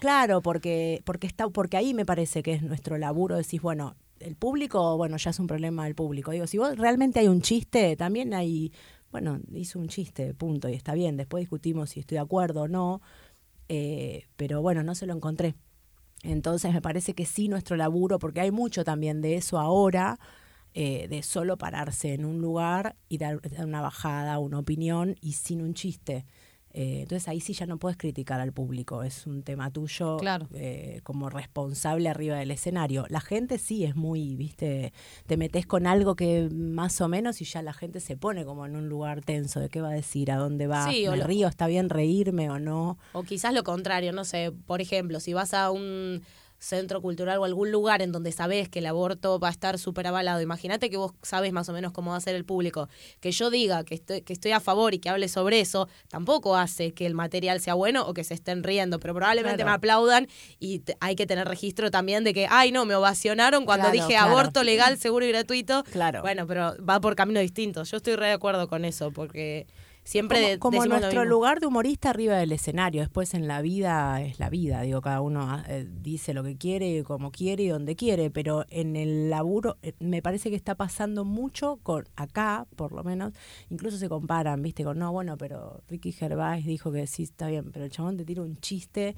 [0.00, 4.36] Claro, porque, porque está, porque ahí me parece que es nuestro laburo, decís, bueno, el
[4.36, 6.32] público, bueno, ya es un problema del público.
[6.32, 8.72] Digo, si vos realmente hay un chiste, también hay,
[9.12, 12.68] bueno, hizo un chiste, punto, y está bien, después discutimos si estoy de acuerdo o
[12.68, 13.00] no,
[13.68, 15.54] eh, pero bueno, no se lo encontré.
[16.24, 20.18] Entonces me parece que sí nuestro laburo, porque hay mucho también de eso ahora,
[20.80, 25.32] eh, de solo pararse en un lugar y dar, dar una bajada, una opinión y
[25.32, 26.24] sin un chiste.
[26.70, 30.46] Eh, entonces ahí sí ya no puedes criticar al público, es un tema tuyo Claro.
[30.54, 33.06] eh, como responsable arriba del escenario.
[33.08, 34.92] La gente sí es muy, viste,
[35.26, 38.66] te metes con algo que más o menos y ya la gente se pone como
[38.66, 41.16] en un lugar tenso de qué va a decir, a dónde va, Sí, o me
[41.16, 42.98] lo- río, está bien reírme o no.
[43.14, 46.22] O quizás lo contrario, no sé, por ejemplo, si vas a un
[46.58, 50.06] centro cultural o algún lugar en donde sabes que el aborto va a estar súper
[50.08, 52.88] avalado, imagínate que vos sabes más o menos cómo va a ser el público,
[53.20, 56.56] que yo diga que estoy, que estoy a favor y que hable sobre eso, tampoco
[56.56, 59.70] hace que el material sea bueno o que se estén riendo, pero probablemente Claro.
[59.70, 63.84] me aplaudan y hay que tener registro también de que, ay no, me ovacionaron cuando
[63.90, 64.30] Claro, dije claro.
[64.32, 65.84] aborto legal, seguro y gratuito.
[65.92, 66.22] Claro.
[66.22, 67.90] Bueno, pero va por caminos distintos.
[67.90, 69.66] Yo estoy re de acuerdo con eso, porque
[70.08, 73.02] siempre como, de- nuestro lugar de humorista arriba del escenario.
[73.02, 74.80] Después en la vida es la vida.
[74.82, 78.30] Digo, cada uno eh, dice lo que quiere, como quiere y donde quiere.
[78.30, 83.04] Pero en el laburo eh, me parece que está pasando mucho con acá, por lo
[83.04, 83.34] menos.
[83.68, 87.70] Incluso se comparan, viste, con no, bueno, pero Ricky Gervais dijo que sí está bien,
[87.72, 89.14] pero el chabón te tira un chiste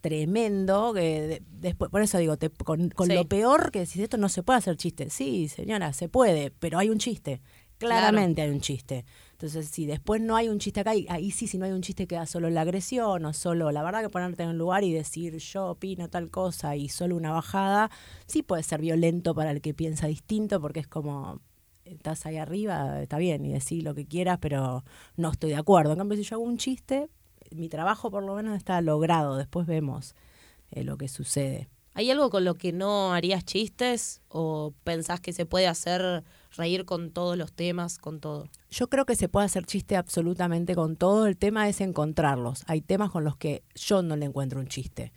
[0.00, 3.12] tremendo que de- después por eso digo te- con, con Sí.
[3.14, 6.78] lo peor que decís esto no se puede hacer chiste sí señora se puede pero
[6.78, 7.42] hay un chiste
[7.76, 7.94] Claro.
[8.00, 9.04] claramente hay un chiste
[9.40, 12.06] Entonces, si después no hay un chiste acá, ahí sí, si no hay un chiste
[12.06, 15.38] queda solo la agresión o solo, la verdad que ponerte en un lugar y decir
[15.38, 17.90] yo opino tal cosa y solo una bajada,
[18.26, 21.40] sí puede ser violento para el que piensa distinto porque es como,
[21.86, 24.84] estás ahí arriba, está bien, y decir lo que quieras, pero
[25.16, 25.92] no estoy de acuerdo.
[25.92, 27.08] En cambio, si yo hago un chiste,
[27.50, 30.14] mi trabajo por lo menos está logrado, después vemos
[30.70, 31.70] eh, lo que sucede.
[31.92, 36.24] ¿Hay algo con lo que no harías chistes o pensás que se puede hacer
[36.56, 38.48] reír con todos los temas, con todo?
[38.70, 41.26] Yo creo que se puede hacer chiste absolutamente con todo.
[41.26, 42.62] El tema es encontrarlos.
[42.66, 45.12] Hay temas con los que yo no le encuentro un chiste.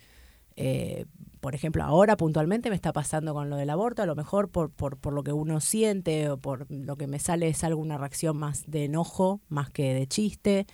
[0.56, 1.06] Eh,
[1.40, 4.70] por ejemplo, ahora puntualmente me está pasando con lo del aborto, a lo mejor por,
[4.70, 8.36] por, por lo que uno siente o por lo que me sale es alguna reacción
[8.36, 10.66] más de enojo, más que de chiste.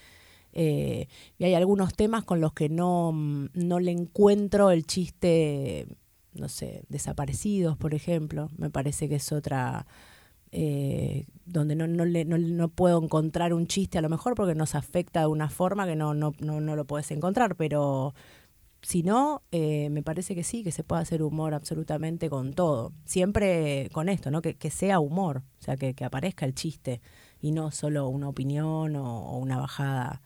[0.52, 1.08] Eh,
[1.38, 5.86] y hay algunos temas con los que no, no le encuentro el chiste,
[6.34, 8.50] no sé, desaparecidos, por ejemplo.
[8.56, 9.86] Me parece que es otra,
[10.52, 14.54] eh, donde no, no, le, no, no, puedo encontrar un chiste a lo mejor porque
[14.54, 18.14] nos afecta de una forma que no, no, no, no lo puedes encontrar, pero
[18.82, 22.92] si no, eh, me parece que sí, que se puede hacer humor absolutamente con todo.
[23.04, 24.42] Siempre con esto, ¿no?
[24.42, 27.00] Que, que sea humor, o sea, que, que, aparezca el chiste
[27.40, 30.22] y no solo una opinión o, o, una bajada.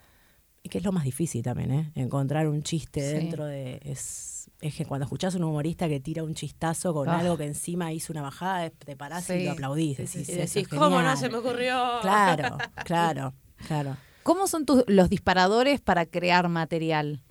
[0.64, 1.92] Y que es lo más difícil también, ¿eh?
[1.94, 3.14] Encontrar un chiste sí.
[3.14, 3.81] dentro de...
[3.85, 7.12] Es, es que cuando escuchás a un humorista que tira un chistazo con oh.
[7.12, 9.35] algo que encima hizo una bajada, te parás sí.
[9.35, 9.98] y lo aplaudís.
[9.98, 11.98] Sí, decís, decís ¿cómo no se me ocurrió?
[12.00, 13.35] Claro, claro,
[13.68, 13.98] claro.
[14.22, 17.22] ¿Cómo son tus, los disparadores para crear material?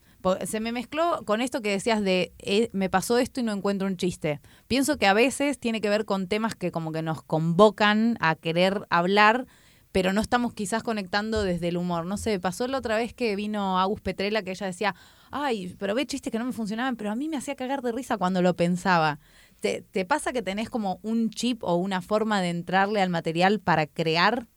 [0.46, 3.88] se me mezcló con esto que decías de eh, me pasó esto y no encuentro
[3.88, 4.40] un chiste.
[4.68, 8.36] Pienso que a veces tiene que ver con temas que como que nos convocan a
[8.36, 9.48] querer hablar,
[9.94, 12.06] pero no estamos quizás conectando desde el humor.
[12.08, 14.96] No sé, pasó la otra vez que vino Agus Petrella que ella decía,
[15.30, 17.92] ay, pero ve chistes que no me funcionaban, pero a mí me hacía cagar de
[17.92, 19.20] risa cuando lo pensaba.
[19.62, 23.60] ¿Te, te pasa que tenés como un chip o una forma de entrarle al material
[23.60, 24.48] para crear?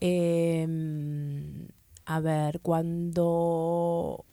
[0.00, 0.68] Eh,
[2.04, 4.26] a ver, cuando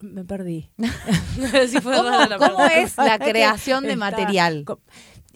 [0.00, 0.70] me perdí.
[1.82, 4.64] fue ¿Cómo, ¿cómo es la creación de material?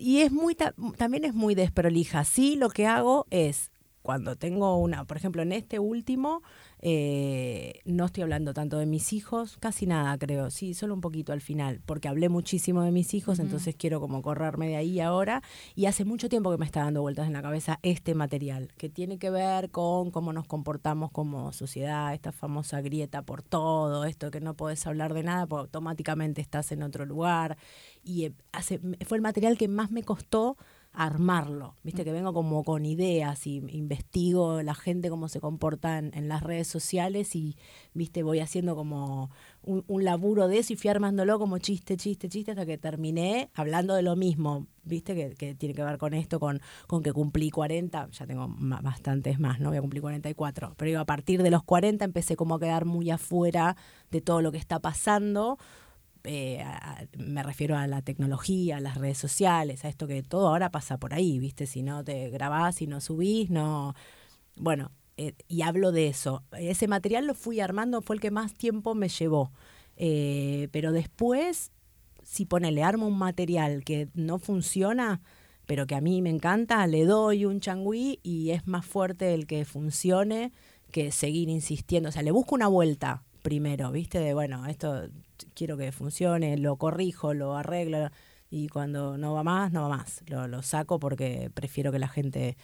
[0.05, 2.25] Y es muy también es muy desprolija.
[2.25, 3.71] Sí, lo que hago es
[4.03, 6.43] cuando tengo una, por ejemplo, en este último
[6.87, 11.33] eh, no estoy hablando tanto de mis hijos, casi nada creo, sí, solo un poquito
[11.33, 13.45] al final, porque hablé muchísimo de mis hijos, uh -huh.
[13.47, 15.43] entonces quiero como correrme de ahí ahora.
[15.75, 18.91] Y hace mucho tiempo que me está dando vueltas en la cabeza este material, que
[18.91, 24.31] tiene que ver con cómo nos comportamos como sociedad, esta famosa grieta por todo, esto
[24.31, 27.57] que no podés hablar de nada porque automáticamente estás en otro lugar.
[28.03, 30.59] Y eh, hace, fue el material que más me costó
[30.95, 36.13] armarlo, viste que vengo como con ideas y investigo la gente cómo se comporta en,
[36.15, 37.57] en las redes sociales y
[37.95, 39.31] viste voy haciendo como
[39.63, 43.51] un, un, laburo de eso y fui armándolo como chiste, chiste, chiste hasta que terminé
[43.55, 47.13] hablando de lo mismo, viste que, que tiene que ver con esto, con, con que
[47.13, 49.71] cumplí 40, ya tengo bastantes más, ¿no?
[49.71, 52.85] Voy a cumplir 44, pero digo, a partir de los 40 empecé como a quedar
[52.85, 53.77] muy afuera
[54.13, 55.59] de todo lo que está pasando
[56.25, 56.65] eh,
[57.19, 60.99] me refiero a la tecnología, a las redes sociales, a esto que todo ahora pasa
[60.99, 61.67] por ahí, ¿viste?
[61.67, 63.95] Si no te grabás, si no subís, no...
[64.57, 66.43] Bueno, eh, y hablo de eso.
[66.53, 69.53] Ese material lo fui armando, fue el que más tiempo me llevó.
[69.97, 71.73] Eh, pero después,
[72.23, 75.21] si ponele, armo un material que no funciona,
[75.67, 79.47] pero que a mí me encanta, le doy un changüí y es más fuerte el
[79.47, 80.53] que funcione
[80.91, 82.09] que seguir insistiendo.
[82.09, 84.19] O sea, le busco una vuelta primero, ¿viste?
[84.21, 85.07] De, bueno, esto
[85.53, 88.09] quiero que funcione, lo corrijo, lo arreglo
[88.49, 90.23] y cuando no va más, no va más.
[90.27, 92.57] Lo, lo saco porque prefiero que la gente,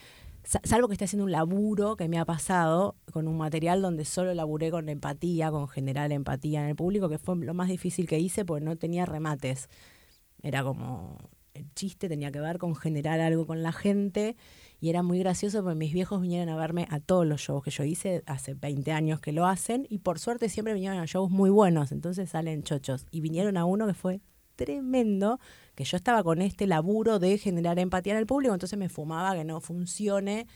[0.43, 4.33] salvo que esté haciendo un laburo que me ha pasado con un material donde solo
[4.33, 8.19] laburé con empatía, con generar empatía en el público, que fue lo más difícil que
[8.19, 9.69] hice porque no tenía remates.
[10.43, 11.19] Era como
[11.53, 14.35] el chiste tenía que ver con generar algo con la gente
[14.81, 17.71] y era muy gracioso porque mis viejos vinieron a verme a todos los shows que
[17.71, 21.31] yo hice, hace 20 años que lo hacen, y por suerte siempre vinieron a shows
[21.31, 23.07] muy buenos, entonces salen chochos.
[23.11, 24.21] Y vinieron a uno que fue
[24.57, 25.39] tremendo,
[25.75, 29.35] que yo estaba con este laburo de generar empatía en el público, entonces me fumaba
[29.35, 30.47] que no funcione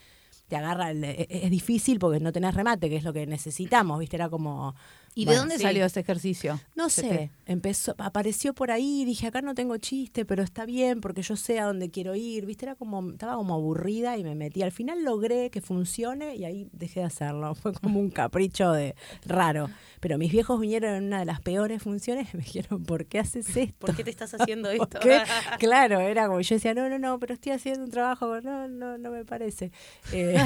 [0.49, 4.17] te agarra, el, es difícil porque no tenés remate, que es lo que necesitamos, ¿viste?
[4.17, 4.75] Era como...
[5.15, 5.63] ¿Y bueno, de dónde sí.
[5.63, 6.61] salió ese ejercicio?
[6.75, 11.23] No sé, empezó, apareció por ahí, dije, acá no tengo chiste, pero está bien porque
[11.23, 12.67] yo sé a dónde quiero ir, ¿viste?
[12.67, 14.63] Era como, estaba como aburrida y me metí.
[14.63, 17.55] Al final logré que funcione y ahí dejé de hacerlo.
[17.65, 19.71] Fue como un capricho de raro.
[20.01, 23.21] Pero mis viejos vinieron en una de las peores funciones y me dijeron, ¿por qué
[23.21, 23.87] haces esto?
[23.87, 24.99] ¿Por qué te estás haciendo esto?
[25.59, 28.99] claro, era como, yo decía, no, no, no, pero estoy haciendo un trabajo, no, no,
[28.99, 29.71] no me parece.
[30.13, 30.37] Eh,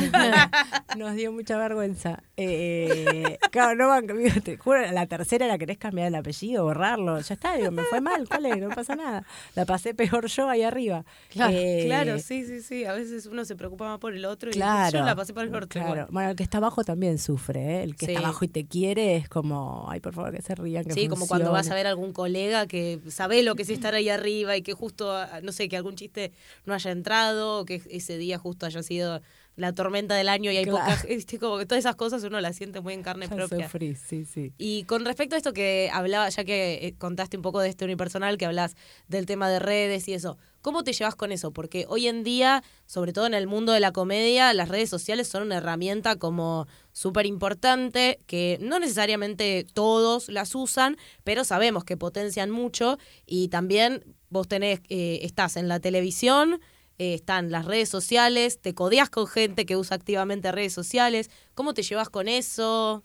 [0.96, 2.22] nos dio mucha vergüenza.
[2.36, 7.20] Eh, claro, no, fíjate, juro, la tercera la querés cambiar el apellido, borrarlo.
[7.20, 8.58] Ya está, digo, me fue mal, ¿cuál es?
[8.58, 9.24] No pasa nada.
[9.54, 11.04] La pasé peor yo ahí arriba.
[11.30, 12.84] Claro, Eh, claro, sí, sí, sí.
[12.84, 14.98] A veces uno se preocupa más por el otro y Claro.
[14.98, 15.68] yo la pasé por el orto.
[15.68, 15.88] Claro.
[15.88, 16.06] igual.
[16.10, 17.82] Bueno, el que está abajo también sufre, ¿eh?
[17.82, 18.12] El que Sí.
[18.12, 21.08] está abajo y te quiere es como, ay, por favor, que se rían, que Sí,
[21.08, 24.08] como cuando vas a ver a algún colega que sabe lo que es estar ahí
[24.08, 26.32] arriba y que justo, no sé, que algún chiste
[26.66, 29.20] no haya entrado, o que ese día justo haya sido
[29.58, 30.78] la tormenta del año y hay Claro.
[30.96, 33.64] poca, viste, como que todas esas cosas uno las siente muy en carne Ya propia.
[33.66, 34.52] sufrí, sí, sí.
[34.56, 37.84] Y con respecto a esto que hablaba, ya que eh, contaste un poco de este
[37.84, 38.76] unipersonal, que hablas
[39.08, 41.50] del tema de redes y eso, ¿cómo te llevas con eso?
[41.50, 45.26] Porque hoy en día, sobre todo en el mundo de la comedia, las redes sociales
[45.28, 51.96] son una herramienta como súper importante, que no necesariamente todos las usan, pero sabemos que
[51.96, 56.60] potencian mucho y también vos tenés, eh, estás en la televisión,
[56.98, 61.74] eh, están las redes sociales, te codeas con gente que usa activamente redes sociales, ¿cómo
[61.74, 63.04] te llevas con eso?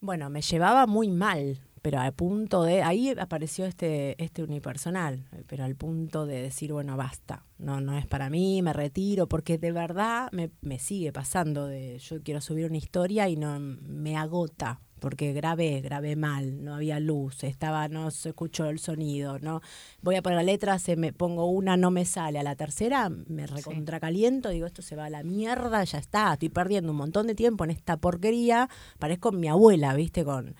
[0.00, 2.82] Bueno, me llevaba muy mal, pero al punto de.
[2.82, 8.06] Ahí apareció este, este unipersonal, pero al punto de decir, bueno, basta, no, no es
[8.06, 12.64] para mí, me retiro, porque de verdad me, me sigue pasando de yo quiero subir
[12.64, 14.80] una historia y no me agota.
[14.98, 19.60] Porque grabé, grabé mal, no había luz, estaba, no se escuchó el sonido, no
[20.00, 23.10] voy a poner la letra, se me pongo una, no me sale, a la tercera
[23.10, 27.26] me recontracaliento, digo, esto se va a la mierda, ya está, estoy perdiendo un montón
[27.26, 30.24] de tiempo en esta porquería, parezco mi abuela, ¿viste?
[30.24, 30.54] Con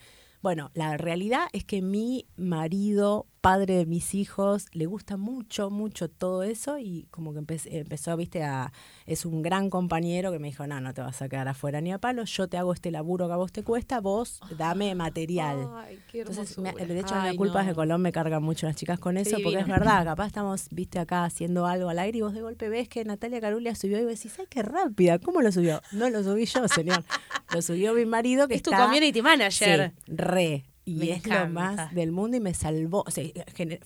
[0.45, 6.09] bueno, la realidad es que mi marido, padre de mis hijos, le gusta mucho, mucho
[6.09, 8.73] todo eso y como que empe- empezó, viste, a,
[9.05, 11.93] es un gran compañero que me dijo, no, no te vas a quedar afuera ni
[11.93, 15.69] a palo, yo te hago este laburo que a vos te cuesta, vos dame material.
[15.75, 17.69] Ay, qué Entonces, me- de hecho, Ay, me culpas no.
[17.73, 20.69] de Colón me cargan mucho las chicas con eso, Qué porque es verdad, capaz estamos,
[20.71, 23.99] viste, acá haciendo algo al aire y vos de golpe ves que Natalia Carulia subió
[24.01, 25.83] y vos decís, ay, qué rápida, ¿cómo lo subió?
[25.93, 27.05] No lo subí yo, señor.
[27.53, 29.93] Lo subió mi marido que Es tu community manager.
[29.95, 30.65] Sí, re.
[30.85, 33.05] Y Me es lo más del mundo y me salvó.
[33.07, 33.25] O sea,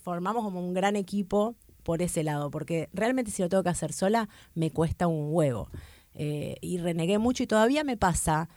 [0.01, 3.93] formamos como un gran equipo por ese lado, porque realmente si lo tengo que hacer
[3.93, 5.69] sola, me cuesta un huevo.
[6.13, 8.49] Eh, y renegué mucho y todavía me pasa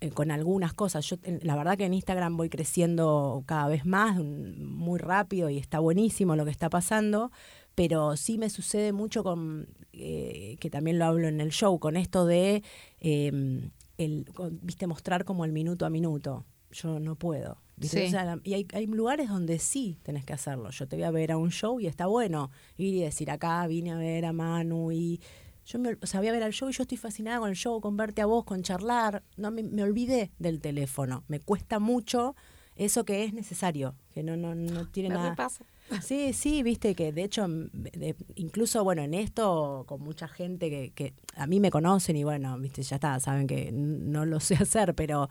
[0.00, 1.04] eh, con algunas cosas.
[1.06, 5.78] Yo, la verdad que en Instagram voy creciendo cada vez más, muy rápido y está
[5.78, 7.30] buenísimo lo que está pasando,
[7.74, 11.96] pero sí me sucede mucho con, eh, que también lo hablo en el show, con
[11.96, 12.62] esto de,
[13.00, 16.44] eh, el, con- viste, mostrar como el minuto a minuto.
[16.72, 17.58] Yo no puedo.
[17.76, 18.00] ¿viste?
[18.02, 18.06] Sí.
[18.08, 20.70] O sea, la- y hay, hay lugares donde sí tenés que hacerlo.
[20.70, 23.66] Yo te voy a ver a un show y está bueno ir y decir acá
[23.66, 25.20] vine a ver a Manu y
[25.64, 27.56] yo me, o sea, voy a ver al show y yo estoy fascinada con el
[27.56, 29.22] show, con verte a vos, con charlar.
[29.36, 31.22] No me, me olvidé del teléfono.
[31.28, 32.34] Me cuesta mucho
[32.74, 35.30] eso que es necesario, que no, no, no tiene Me nada.
[35.30, 35.64] repasa.
[36.00, 40.90] Sí, sí, viste que de hecho, de- incluso bueno, en esto con mucha gente que,
[40.94, 44.54] que a mí me conocen y bueno, viste, ya está, saben que no lo sé
[44.54, 45.28] hacer, pero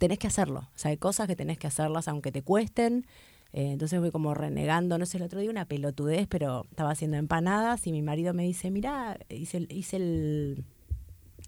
[0.00, 0.60] tenés que hacerlo.
[0.74, 3.06] O sea, hay cosas que tenés que hacerlas aunque te cuesten.
[3.52, 7.16] Eh, entonces voy como renegando, no sé, el otro día una pelotudez, pero estaba haciendo
[7.18, 10.64] empanadas y mi marido me dice, mira, hice, hice el,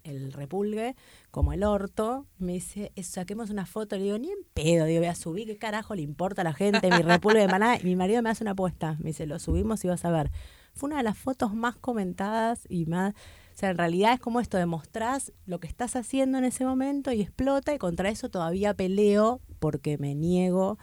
[0.04, 0.96] el repulgue
[1.30, 2.26] como el orto.
[2.38, 3.96] Me dice, "Eh, saquemos una foto.
[3.96, 4.84] Le digo, ni en pedo.
[4.84, 5.46] Digo, voy a subir.
[5.46, 7.78] ¿Qué carajo le importa a la gente mi repulgue de empanada?
[7.80, 8.96] Y mi marido me hace una apuesta.
[8.98, 10.30] Me dice, lo subimos y vas a ver.
[10.74, 13.14] Fue una de las fotos más comentadas y más...
[13.54, 17.12] O sea, en realidad es como esto, demostrás lo que estás haciendo en ese momento
[17.12, 20.78] y explota y contra eso todavía peleo porque me niego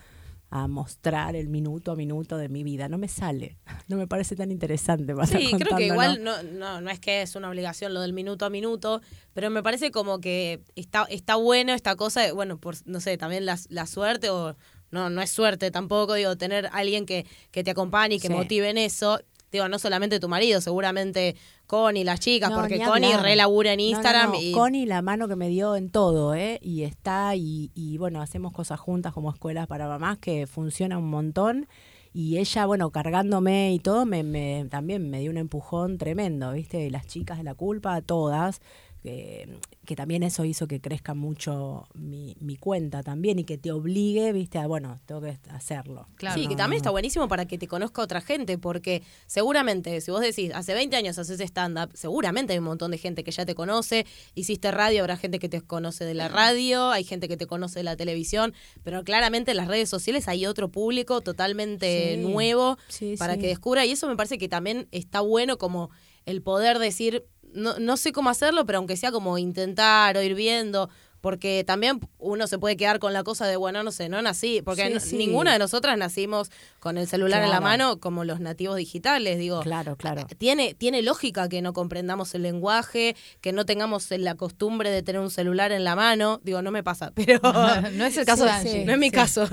[0.52, 2.90] a mostrar el minuto a minuto de mi vida.
[2.90, 3.58] No me sale.
[3.88, 5.16] No me parece tan interesante.
[5.16, 8.14] para Sí, creo que igual no, no, no es que es una obligación lo del
[8.14, 9.02] minuto a minuto,
[9.34, 13.18] pero me parece como que está, está bueno esta cosa, de, bueno, por, no sé,
[13.18, 14.56] también la, la suerte o
[14.92, 18.34] no, no es suerte tampoco, digo, tener alguien que, que te acompañe y que Sí.
[18.34, 19.20] motive en eso.
[19.52, 21.36] Digo, no solamente tu marido, seguramente
[21.66, 24.40] Connie, las chicas, No, porque ni Connie relabura en no, Instagram no.
[24.42, 26.60] y Connie la mano que me dio en todo, ¿eh?
[26.62, 31.10] Y está, y, y bueno, hacemos cosas juntas como escuelas para mamás que funciona un
[31.10, 31.68] montón.
[32.12, 36.86] Y ella, bueno, cargándome y todo, me, me- también me dio un empujón tremendo, ¿viste?
[36.86, 38.62] Y las chicas de la culpa, todas,
[39.02, 39.48] que,
[39.86, 44.34] que también eso hizo que crezca mucho mi, mi cuenta también y que te obligue,
[44.34, 44.58] ¿viste?
[44.60, 46.08] A, bueno, tengo que hacerlo.
[46.16, 46.40] Claro.
[46.42, 46.78] Sí, que también no.
[46.78, 50.96] está buenísimo para que te conozca otra gente, porque seguramente, si vos decís, hace 20
[50.96, 55.02] años haces stand-up, seguramente hay un montón de gente que ya te conoce, hiciste radio,
[55.02, 57.96] habrá gente que te conoce de la radio, hay gente que te conoce de la
[57.96, 62.18] televisión, pero claramente en las redes sociales hay otro público totalmente Sí.
[62.22, 63.40] nuevo Sí, para sí.
[63.42, 65.90] que descubra, y eso me parece que también está bueno como
[66.26, 70.36] el poder decir, no, no sé cómo hacerlo, pero aunque sea como intentar o ir
[70.36, 70.90] viendo,
[71.22, 74.62] porque también uno se puede quedar con la cosa de, bueno, no sé, no nací,
[74.64, 75.18] porque Sí, no- sí.
[75.18, 79.60] ninguna de nosotras nacimos con el celular en la mano como los nativos digitales, digo.
[79.62, 80.26] Claro, claro.
[80.38, 85.20] Tiene, tiene lógica que no comprendamos el lenguaje, que no tengamos la costumbre de tener
[85.22, 86.40] un celular en la mano.
[86.44, 88.72] Digo, no me pasa, pero no es el caso Sí, de Angie.
[88.72, 88.86] sí.
[88.86, 89.48] no es mi caso.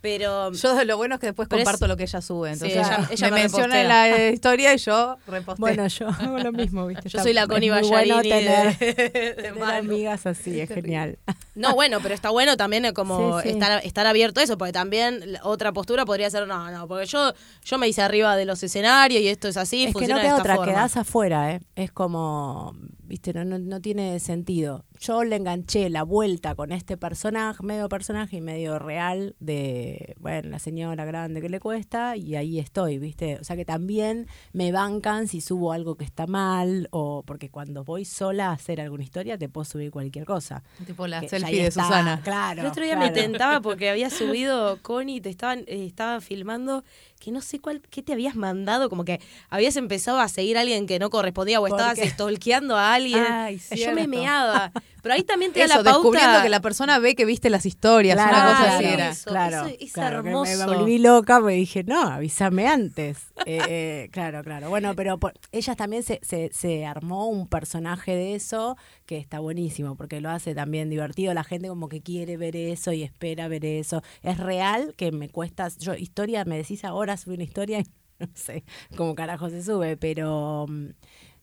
[0.00, 2.50] Pero Yo lo bueno es que después es- comparto lo que ella sube.
[2.52, 5.60] Entonces ella- me me menciona en la eh, historia y yo reposteo.
[5.60, 7.04] Bueno, yo hago lo mismo, ¿viste?
[7.08, 9.92] yo Está- soy la Connie bueno tener, de, de tener Manu.
[9.92, 11.11] amigas así, es genial.
[11.54, 13.54] No, bueno, pero está bueno también eh, como Sí, sí.
[13.54, 17.32] Estar, estar abierto a eso, porque también otra postura podría ser, no, no, porque yo,
[17.64, 20.20] yo me hice arriba de los escenarios y esto es así, es que funciona no
[20.20, 20.72] de queda esta otra, forma.
[20.72, 21.60] quedás afuera, ¿eh?
[21.76, 22.74] Es como,
[23.12, 24.86] viste, no, no, no tiene sentido.
[24.98, 30.48] Yo le enganché la vuelta con este personaje, medio personaje y medio real de, bueno,
[30.48, 33.36] la señora grande que le cuesta y ahí estoy, viste.
[33.38, 37.84] O sea que también me bancan si subo algo que está mal o porque cuando
[37.84, 40.62] voy sola a hacer alguna historia te puedo subir cualquier cosa.
[40.86, 42.22] tipo la Que selfie de está, Susana.
[42.24, 42.62] Claro.
[42.62, 43.14] El otro día claro.
[43.14, 46.82] me tentaba porque había subido Connie, te estaban, eh, estaba filmando
[47.22, 50.62] que no sé cuál, qué te habías mandado, como que habías empezado a seguir a
[50.62, 53.24] alguien que no correspondía o ¿Por estabas stalkeando a alguien.
[53.24, 54.72] Ay, Yo me meaba.
[55.02, 55.98] Pero ahí también te da Eso, la pauta.
[55.98, 58.94] descubriendo que la persona ve que viste las historias, Claro, una cosa claro, así claro.
[58.94, 59.10] era.
[59.10, 60.56] Eso, claro, eso es claro, hermoso.
[60.68, 63.18] Me volví loca, me dije, no, avísame antes.
[63.44, 64.68] Eh, eh, claro, claro.
[64.68, 69.40] Bueno, pero por- ellas también se, se, se armó un personaje de eso que está
[69.40, 71.34] buenísimo, porque lo hace también divertido.
[71.34, 74.00] La gente como que quiere ver eso y espera ver eso.
[74.22, 77.84] Es real que me cuesta, yo historia, me decís ahora subir una historia y
[78.20, 78.62] no sé
[78.96, 80.66] cómo carajo se sube, pero...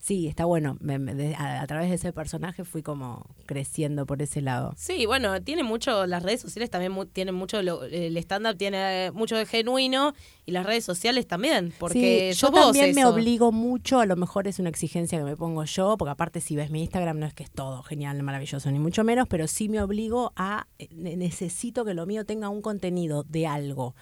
[0.02, 0.78] Sí, está bueno.
[0.80, 4.74] Me- me- de- a, a través de ese personaje fui como creciendo por ese lado.
[4.78, 9.12] Sí, bueno, tiene mucho, las redes sociales también mu- tienen mucho, lo- el stand-up tiene
[9.12, 10.14] mucho de genuino
[10.45, 14.16] y las redes sociales también, porque Sí, yo vos también me obligo mucho, a lo
[14.16, 17.26] mejor es una exigencia que me pongo yo, porque aparte si ves mi Instagram no
[17.26, 20.88] es que es todo genial, maravilloso, ni mucho menos, pero sí me obligo a, eh,
[20.91, 23.95] ne- necesito que lo mío tenga un contenido de algo.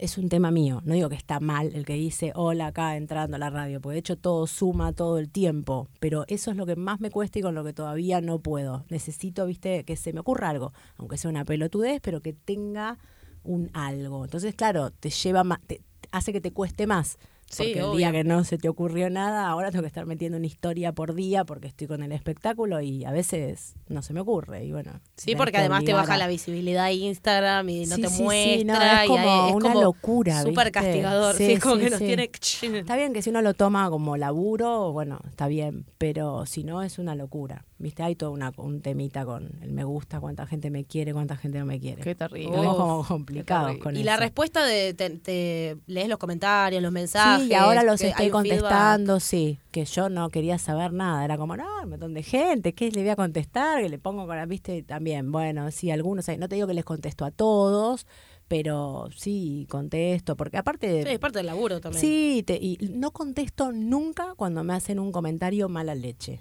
[0.00, 3.36] Es un tema mío, no digo que está mal el que dice hola acá entrando
[3.36, 6.64] a la radio, porque de hecho todo suma todo el tiempo, pero eso es lo
[6.64, 8.86] que más me cuesta y con lo que todavía no puedo.
[8.88, 12.96] Necesito, viste, que se me ocurra algo, aunque sea una pelotudez, pero que tenga
[13.42, 14.24] un algo.
[14.24, 15.82] Entonces, claro, te lleva más, te,
[16.12, 17.18] hace que te cueste más.
[17.50, 17.98] Sí, Porque el obvio.
[17.98, 21.14] día que no se te ocurrió nada, ahora tengo que estar metiendo una historia por
[21.14, 24.64] día porque estoy con el espectáculo y a veces no se me ocurre.
[24.64, 27.96] Y bueno, Sí, porque que además te baja a- la visibilidad de Instagram y no
[27.96, 28.64] Sí, te sí, muestra.
[28.78, 31.34] no, es y como es una como locura, Súper castigador.
[31.36, 32.30] Sí, Sí, es como sí, que nos tiene.
[32.78, 36.82] Está bien que si uno lo toma como laburo, bueno, está bien, pero si no
[36.84, 37.64] es una locura.
[37.82, 38.02] ¿Viste?
[38.02, 41.58] Hay todo una, un temita con el me gusta, cuánta gente me quiere, cuánta gente
[41.58, 42.02] no me quiere.
[42.02, 42.50] Qué terrible.
[42.56, 44.04] Estamos como Uf, complicados con Y eso.
[44.04, 47.44] la respuesta de te, te lees los comentarios, los mensajes.
[47.46, 48.32] Sí, y ahora los estoy feedback.
[48.32, 52.74] contestando, sí, que yo no quería saber nada, era como, no, un montón de gente,
[52.74, 53.80] ¿qué le voy a contestar?
[53.82, 56.84] Que le pongo con la, viste, también, bueno, sí, algunos, no te digo que les
[56.84, 58.06] contesto a todos,
[58.46, 61.02] pero sí, contesto, porque aparte...
[61.04, 61.98] Sí, es parte del laburo también.
[62.00, 66.40] Sí, te- y no contesto nunca cuando me hacen un comentario mala leche.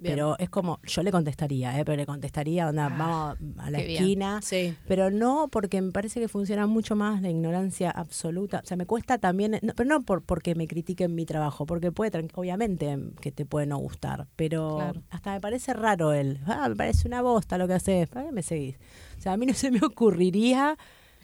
[0.00, 0.14] Bien.
[0.14, 1.84] Pero es como, yo le contestaría, ¿eh?
[1.84, 4.40] pero le contestaría, onda, Ah, vamos a la esquina.
[4.42, 4.74] Sí.
[4.88, 8.60] Pero no porque me parece que funciona mucho más la ignorancia absoluta.
[8.64, 11.92] O sea, me cuesta también, no, pero no por, porque me critiquen mi trabajo, porque
[11.92, 15.02] puede, obviamente que te puede no gustar, pero Claro.
[15.10, 18.32] hasta me parece raro el, ah, me parece una bosta lo que haces, ¿para qué
[18.32, 18.76] me seguís?
[19.18, 20.78] O sea, a mí no se me ocurriría...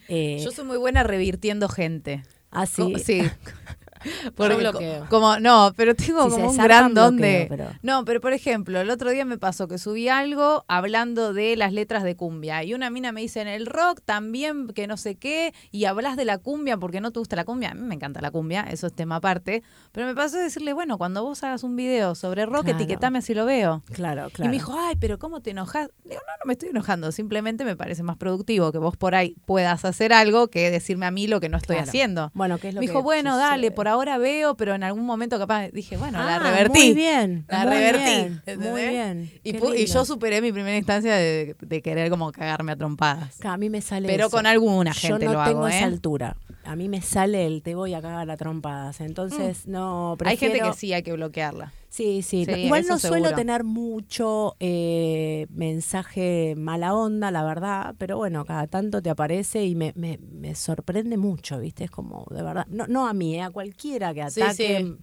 [0.07, 2.23] Eh, Yo soy muy buena revirtiendo gente.
[2.51, 2.93] así.
[2.93, 3.21] Co- Sí.
[4.35, 5.05] Porque co- bloqueo.
[5.09, 8.33] como no, pero tengo Si como un gran don de bloqueo, pero- No, pero por
[8.33, 12.63] ejemplo, el otro día me pasó que subí algo hablando de las letras de cumbia
[12.63, 16.15] y una mina me dice en el rock también que no sé qué y hablas
[16.17, 17.71] de la cumbia porque no te gusta la cumbia.
[17.71, 20.97] A mí me encanta la cumbia, eso es tema aparte, pero me pasó decirle, bueno,
[20.97, 22.79] cuando vos hagas un video sobre rock, Claro.
[22.79, 23.83] etiquetame así lo veo.
[23.93, 24.49] Claro, Y claro.
[24.49, 25.89] me dijo, ay, pero ¿cómo te enojas?
[26.03, 27.11] Digo, no, no me estoy enojando.
[27.11, 31.11] Simplemente me parece más productivo que vos por ahí puedas hacer algo que decirme a
[31.11, 31.89] mí lo que no estoy Claro.
[31.89, 32.31] haciendo.
[32.33, 33.47] Bueno, ¿qué es lo me que dijo, bueno, sucede?
[33.49, 36.79] dale, por ahora veo, pero en algún momento capaz dije, bueno, la Ah, revertí.
[36.79, 37.45] Muy bien.
[37.47, 38.57] La muy revertí.
[38.57, 39.31] Muy bien.
[39.43, 43.43] Y, yo superé mi primera instancia de, de querer como cagarme a trompadas.
[43.45, 44.35] A mí me sale Pero eso.
[44.37, 45.83] con alguna gente Yo no lo tengo hago, esa ¿eh?
[45.83, 46.35] altura.
[46.67, 49.01] A mí me sale el te voy a cagar a trompadas.
[49.01, 50.27] Entonces, no, Mm.
[50.27, 51.71] Hay gente que sí hay que bloquearla.
[51.89, 52.45] Sí, sí.
[52.45, 53.35] Sí, No, Igual no suelo seguro.
[53.35, 59.73] tener mucho eh, mensaje mala onda, la verdad, pero bueno, cada tanto te aparece y
[59.75, 61.85] me, me, me sorprende mucho, ¿viste?
[61.85, 64.83] Es como, de verdad, no, no a mí, eh, a cualquiera que ataque.
[64.85, 64.95] sí.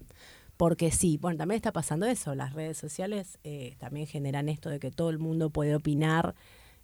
[0.57, 2.35] Porque sí, bueno, también está pasando eso.
[2.37, 6.37] Las redes sociales eh, también generan esto de que todo el mundo puede opinar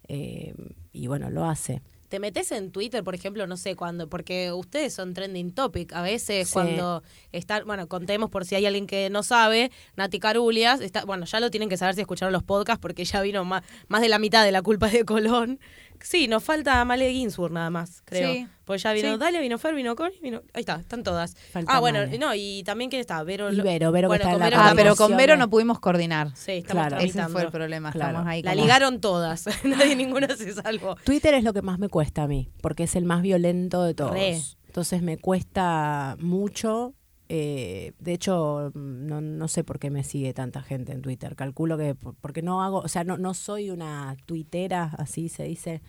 [0.09, 0.53] eh,
[0.91, 1.81] y bueno, lo hace.
[2.11, 5.93] Te metes en Twitter, por ejemplo, no sé cuándo, porque ustedes son trending topic.
[5.93, 6.53] A veces Sí.
[6.53, 11.25] cuando están, bueno, contemos por si hay alguien que no sabe, Nati Carulias, está, bueno,
[11.25, 14.09] ya lo tienen que saber si escucharon los podcasts, porque ya vino más, más de
[14.09, 15.59] la mitad de la culpa de Colón.
[16.03, 18.33] Sí, nos falta Male Ginsburg nada más, creo.
[18.33, 18.47] Sí.
[18.65, 19.17] Pues ya vino Sí.
[19.19, 20.41] Dalia, vino Fer, vino Connie, vino.
[20.53, 21.35] Ahí está, están todas.
[21.51, 22.17] Falta ah, bueno, Male.
[22.17, 23.51] no, y también quién está, Vero.
[23.51, 25.35] Y Lo- Vero, Vero que bueno, está en con la Vero Ah, pero con Vero
[25.37, 26.35] no pudimos coordinar.
[26.35, 27.91] Sí, estamos Claro, Ese fue el problema.
[27.91, 28.09] Claro.
[28.11, 29.45] Estamos ahí La como- ligaron todas.
[29.65, 30.95] Nadie ninguna se salvó.
[31.03, 33.93] Twitter es lo que más me cuesta a mí, porque es el más violento de
[33.93, 34.11] todos.
[34.13, 34.39] Re.
[34.67, 36.93] Entonces me cuesta mucho.
[37.33, 41.37] Eh, de hecho, no, no sé por qué me sigue tanta gente en Twitter.
[41.37, 45.43] Calculo que por- porque no hago, o sea, no, no soy una tuitera, así se
[45.43, 45.81] dice.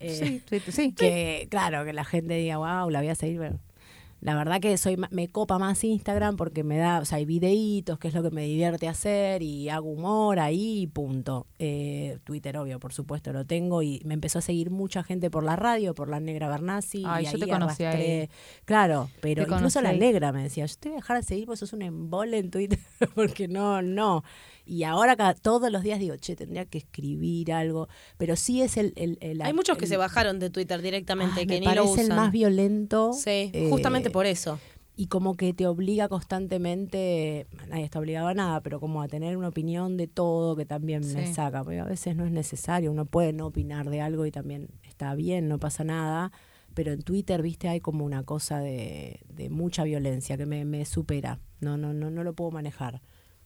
[0.00, 0.92] eh, Sí, sí, sí.
[0.92, 3.38] que claro, que la gente diga, wow, la voy a seguir.
[3.38, 3.60] Bueno,
[4.20, 7.98] la verdad que soy me copa más Instagram porque me da, o sea, hay videitos,
[7.98, 11.46] que es lo que me divierte hacer y hago humor ahí y punto.
[11.60, 15.44] Eh, Twitter, obvio, por supuesto, lo tengo y me empezó a seguir mucha gente por
[15.44, 17.04] la radio, por la Negra Bernasi.
[17.06, 18.30] Ay, y yo ahí te conocí arrastré- ahí.
[18.64, 19.92] Claro, pero Te incluso la.
[19.92, 22.50] Negra me decía, yo te voy a dejar de seguir porque sos un embole en
[22.50, 22.78] Twitter,
[23.14, 24.24] porque no, no.
[24.68, 27.88] Y ahora cada, todos los días digo, che, tendría que escribir algo,
[28.18, 28.92] pero sí es el...
[28.96, 31.84] el, el- Hay muchos que se bajaron de Twitter directamente, Ay, que me ni parece
[31.86, 32.04] lo usan.
[32.10, 33.12] el más violento.
[33.14, 34.60] Sí, eh, justamente por eso.
[34.94, 39.36] Y como que te obliga constantemente, nadie está obligado a nada, pero como a tener
[39.36, 43.04] una opinión de todo que también me saca, porque a veces no es necesario, uno
[43.06, 46.32] puede no opinar de algo y también está bien, no pasa nada,
[46.74, 50.84] pero en Twitter, viste, hay como una cosa de, de mucha violencia que me, me
[50.84, 53.00] supera, no, no, no, no lo puedo manejar.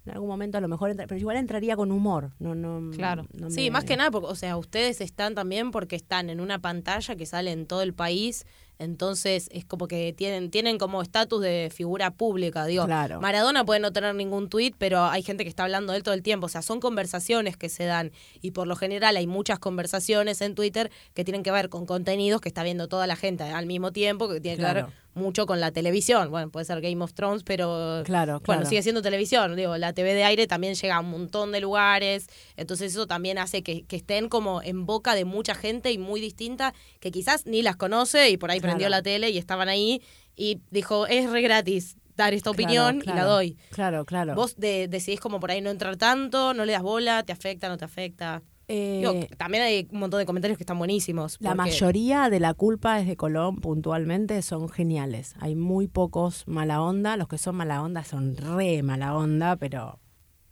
[0.05, 2.91] En algún momento a lo mejor, entra- pero igual entraría con humor, no, no.
[2.91, 3.27] Claro.
[3.35, 6.41] no Sí, me- más que nada, porque, o sea, ustedes están también porque están en
[6.41, 8.45] una pantalla que sale en todo el país,
[8.81, 12.85] entonces es como que tienen tienen como estatus de figura pública, digo.
[12.87, 13.21] Claro.
[13.21, 16.15] Maradona puede no tener ningún tuit, pero hay gente que está hablando de él todo
[16.15, 19.61] el tiempo, o sea, son conversaciones que se dan y por lo general hay muchas
[19.61, 23.45] conversaciones en Twitter que tienen que ver con contenidos que está viendo toda la gente
[23.45, 24.87] al mismo tiempo, que tiene que Claro.
[24.87, 26.31] ver mucho con la televisión.
[26.31, 28.67] Bueno, puede ser Game of Thrones, pero Claro, bueno, claro.
[28.67, 29.57] sigue siendo televisión.
[29.57, 32.27] Digo, la TV de aire también llega a un montón de lugares.
[32.57, 36.21] Entonces eso también hace que, que estén como en boca de mucha gente y muy
[36.21, 38.73] distinta, que quizás ni las conoce y por ahí Claro.
[38.73, 40.03] prendió la tele y estaban ahí
[40.37, 43.57] y dijo, es re gratis dar esta Claro, opinión y la doy.
[43.71, 44.35] Claro, claro.
[44.35, 47.69] Vos de- decidís como por ahí no entrar tanto, no le das bola, te afecta,
[47.69, 48.43] no te afecta.
[48.69, 51.37] Eh, Digo, también hay un montón de comentarios que están buenísimos.
[51.41, 55.35] La porque- mayoría de la culpa es de Colón puntualmente, son geniales.
[55.41, 59.99] Hay muy pocos mala onda, los que son mala onda son re mala onda, pero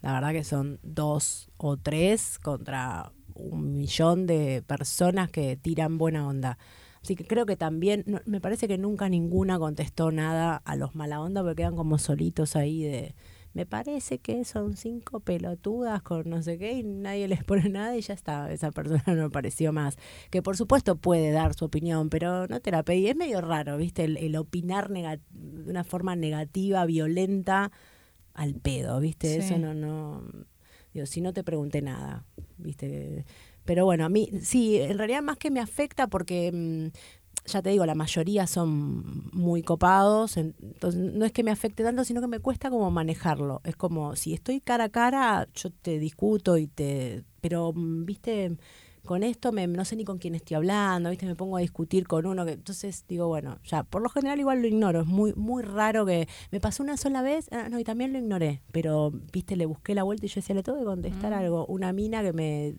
[0.03, 6.27] la verdad que son dos o tres contra un millón de personas que tiran buena
[6.27, 6.59] onda.
[7.03, 10.95] Así que creo que también, no- me parece que nunca ninguna contestó nada a los
[10.95, 13.15] mala onda porque quedan como solitos ahí de...
[13.53, 17.97] Me parece que son cinco pelotudas con no sé qué y nadie les pone nada
[17.97, 19.97] y ya está, esa persona no apareció más.
[20.31, 23.09] Que por supuesto puede dar su opinión, pero no te la pedí.
[23.09, 24.05] Es medio raro, ¿viste?
[24.05, 25.21] El, el opinar de
[25.67, 27.73] una forma negativa, violenta,
[28.35, 29.29] al pedo, ¿viste?
[29.29, 29.39] Sí.
[29.41, 30.23] Eso no, no.
[30.95, 32.25] Digo, si no te pregunté nada,
[32.57, 33.25] ¿viste?
[33.65, 36.51] Pero bueno, a mí, sí, en realidad más que me afecta porque.
[36.53, 36.89] mm,
[37.53, 41.83] ya te digo, la mayoría son muy copados, en- entonces no es que me afecte
[41.83, 43.61] tanto, sino que me cuesta como manejarlo.
[43.65, 47.25] Es como, si estoy cara a cara, yo te discuto y te...
[47.41, 48.57] Pero, mm, viste,
[49.05, 52.07] con esto me, no sé ni con quién estoy hablando, viste, me pongo a discutir
[52.07, 55.33] con uno, que entonces digo, bueno, ya, por lo general igual lo ignoro, es muy,
[55.35, 56.29] muy raro que...
[56.51, 59.95] Me pasó una sola vez, ah, no, y también lo ignoré, pero, viste, le busqué
[59.95, 61.65] la vuelta y yo decía, le tengo que contestar algo.
[61.67, 62.75] Una mina que me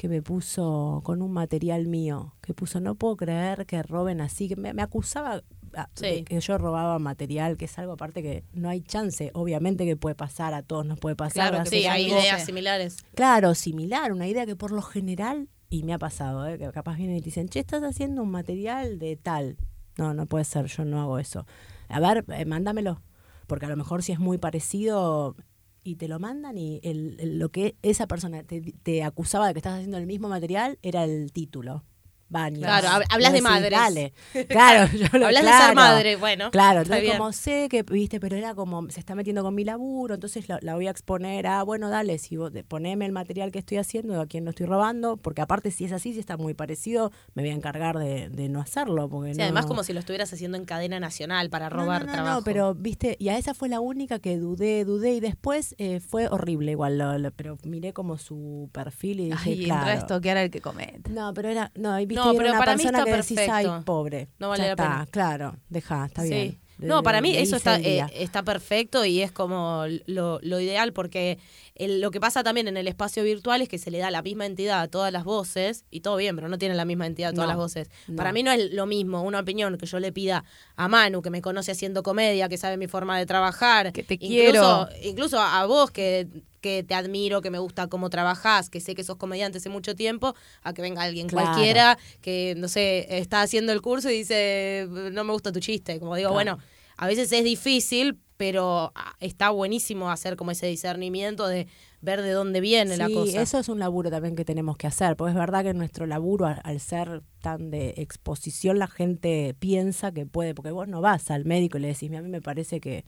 [0.00, 4.48] que me puso con un material mío, que puso, no puedo creer que roben así,
[4.48, 5.42] que me, me acusaba
[5.74, 9.84] ah, de que yo robaba material, que es algo aparte que no hay chance, obviamente
[9.84, 11.50] que puede pasar, a todos nos puede pasar.
[11.50, 12.96] Claro Sí, hay ideas similares.
[13.14, 16.56] Claro, similar, una idea que por lo general, y me ha pasado, ¿eh?
[16.56, 19.58] que capaz vienen y te dicen, che, estás haciendo un material de tal.
[19.98, 21.44] No, no puede ser, yo no hago eso.
[21.90, 23.02] A ver, eh, mándamelo,
[23.46, 25.36] porque a lo mejor si es muy parecido
[25.84, 29.54] y te lo mandan y el, el- lo que esa persona te, te acusaba de
[29.54, 31.84] que estás haciendo el mismo material era el título.
[32.30, 32.60] Baños.
[32.60, 33.70] Claro, hablas de madres.
[33.72, 34.12] Dale.
[34.48, 35.66] Claro, yo lo- Hablas de claro.
[35.66, 36.50] ser madre, bueno.
[36.50, 37.18] Claro, entonces bien.
[37.18, 40.58] como sé que, viste, pero era como, se está metiendo con mi laburo, entonces la,
[40.62, 44.20] la voy a exponer a, bueno, dale, si vos, poneme el material que estoy haciendo,
[44.20, 47.42] a quién lo estoy robando, porque aparte si es así, si está muy parecido, me
[47.42, 50.32] voy a encargar de, de no hacerlo, porque Sí, no- además como si lo estuvieras
[50.32, 52.38] haciendo en cadena nacional para robar no, no, trabajo.
[52.40, 56.00] No, pero viste, y a esa fue la única que dudé, dudé, y después eh,
[56.00, 59.84] fue horrible igual, lo- lo- pero miré como su perfil y dije, Ay, entra a
[59.84, 59.98] claro.
[60.00, 61.10] estoy al que comete.
[61.10, 63.46] No, pero era, no, y viste, No, pero una para mí está que decís, ay,
[63.64, 63.82] perfecto.
[63.84, 64.28] pobre.
[64.38, 65.06] No vale ya la está, pena.
[65.10, 66.28] claro, deja, está Sí.
[66.28, 66.60] bien.
[66.82, 71.38] No, para mí eso está, eh, está perfecto y es como lo, lo ideal porque
[71.74, 74.22] el- lo que pasa también en el espacio virtual es que se le da la
[74.22, 77.30] misma entidad a todas las voces y todo bien, pero no tienen la misma entidad
[77.30, 77.90] a todas No, las voces.
[78.08, 78.16] no.
[78.16, 80.42] Para mí no es lo mismo una opinión que yo le pida
[80.74, 83.92] a Manu, que me conoce haciendo comedia, que sabe mi forma de trabajar.
[83.92, 84.88] Que te incluso, quiero.
[85.04, 86.28] Incluso a vos que,
[86.60, 89.94] que te admiro, que me gusta cómo trabajás, que sé que sos comediante hace mucho
[89.94, 91.46] tiempo, a que venga alguien Claro.
[91.52, 95.98] cualquiera que, no sé, está haciendo el curso y dice, no me gusta tu chiste.
[95.98, 96.34] Como digo, Claro.
[96.56, 96.58] bueno,
[96.96, 101.66] a veces es difícil, pero ah, está buenísimo hacer como ese discernimiento de
[102.00, 103.42] ver de dónde viene la Sí, cosa.
[103.42, 106.46] eso es un laburo también que tenemos que hacer, porque es verdad que nuestro laburo,
[106.46, 111.30] al, al ser tan de exposición, la gente piensa que puede, porque vos no vas
[111.30, 113.04] al médico y le decís, a mí me parece que,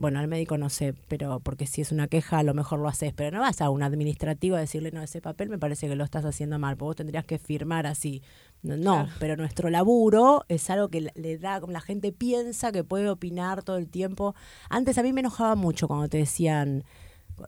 [0.00, 2.88] bueno, al médico no sé, pero porque si es una queja a lo mejor lo
[2.88, 5.94] haces, pero no vas a un administrativo a decirle, no, ese papel me parece que
[5.94, 8.22] lo estás haciendo mal, porque vos tendrías que firmar así.
[8.62, 13.08] No, no, pero nuestro laburo es algo que le- da, la gente piensa que puede
[13.10, 14.34] opinar todo el tiempo.
[14.68, 16.82] Antes a mí me enojaba mucho cuando te decían,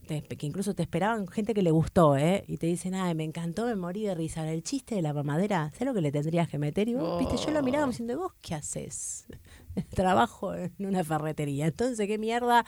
[0.07, 2.45] te- que incluso te esperaban gente que le gustó, ¿eh?
[2.49, 4.51] Y te dicen, ay, me encantó, me morí de risa.
[4.51, 6.89] El chiste de la mamadera, ¿sabes lo que le tendrías que meter?
[6.89, 9.27] Y vos, viste, yo lo miraba como diciendo, ¿vos qué haces?
[9.95, 11.67] Trabajo en una ferretería.
[11.67, 12.65] Entonces, ¿qué mierda?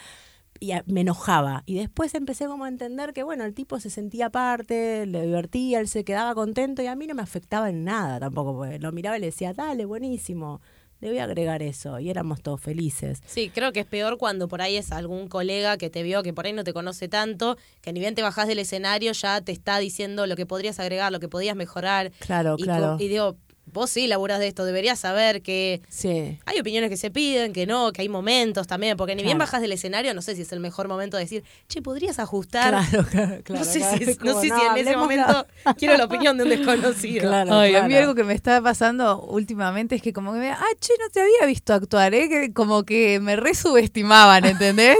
[0.61, 1.63] Y a- me enojaba.
[1.67, 5.81] Y después empecé como a entender que, bueno, el tipo se sentía parte, le divertía,
[5.81, 8.55] él se quedaba contento y a mí no me afectaba en nada tampoco.
[8.57, 10.61] Porque lo miraba y le decía, dale, buenísimo,
[11.01, 11.99] le voy a agregar eso.
[11.99, 13.21] Y éramos todos felices.
[13.27, 16.33] Sí, creo que es peor cuando por ahí es algún colega que te vio, que
[16.33, 19.51] por ahí no te conoce tanto, que ni bien te bajás del escenario ya te
[19.51, 22.13] está diciendo lo que podrías agregar, lo que podías mejorar.
[22.21, 22.97] Claro, y, claro.
[23.01, 23.37] y digo,
[23.67, 26.39] vos sí laburás de esto, deberías saber que Sí.
[26.47, 29.61] hay opiniones que se piden, que no, que hay momentos también, porque ni bien bajás
[29.61, 32.71] del escenario, no sé si es el mejor momento de decir, che, podrías ajustar.
[32.71, 33.59] Claro, claro, claro.
[33.61, 36.37] no sé claro, si, es no sé si en ese momento la- quiero la opinión
[36.37, 37.29] de un desconocido.
[37.29, 40.51] Claro, Ay, a mí algo que me está pasando últimamente es que como que me,
[40.51, 42.29] ah, che, no te había visto actuar, ¿eh?
[42.29, 44.99] Que como que me resubestimaban, ¿entendés?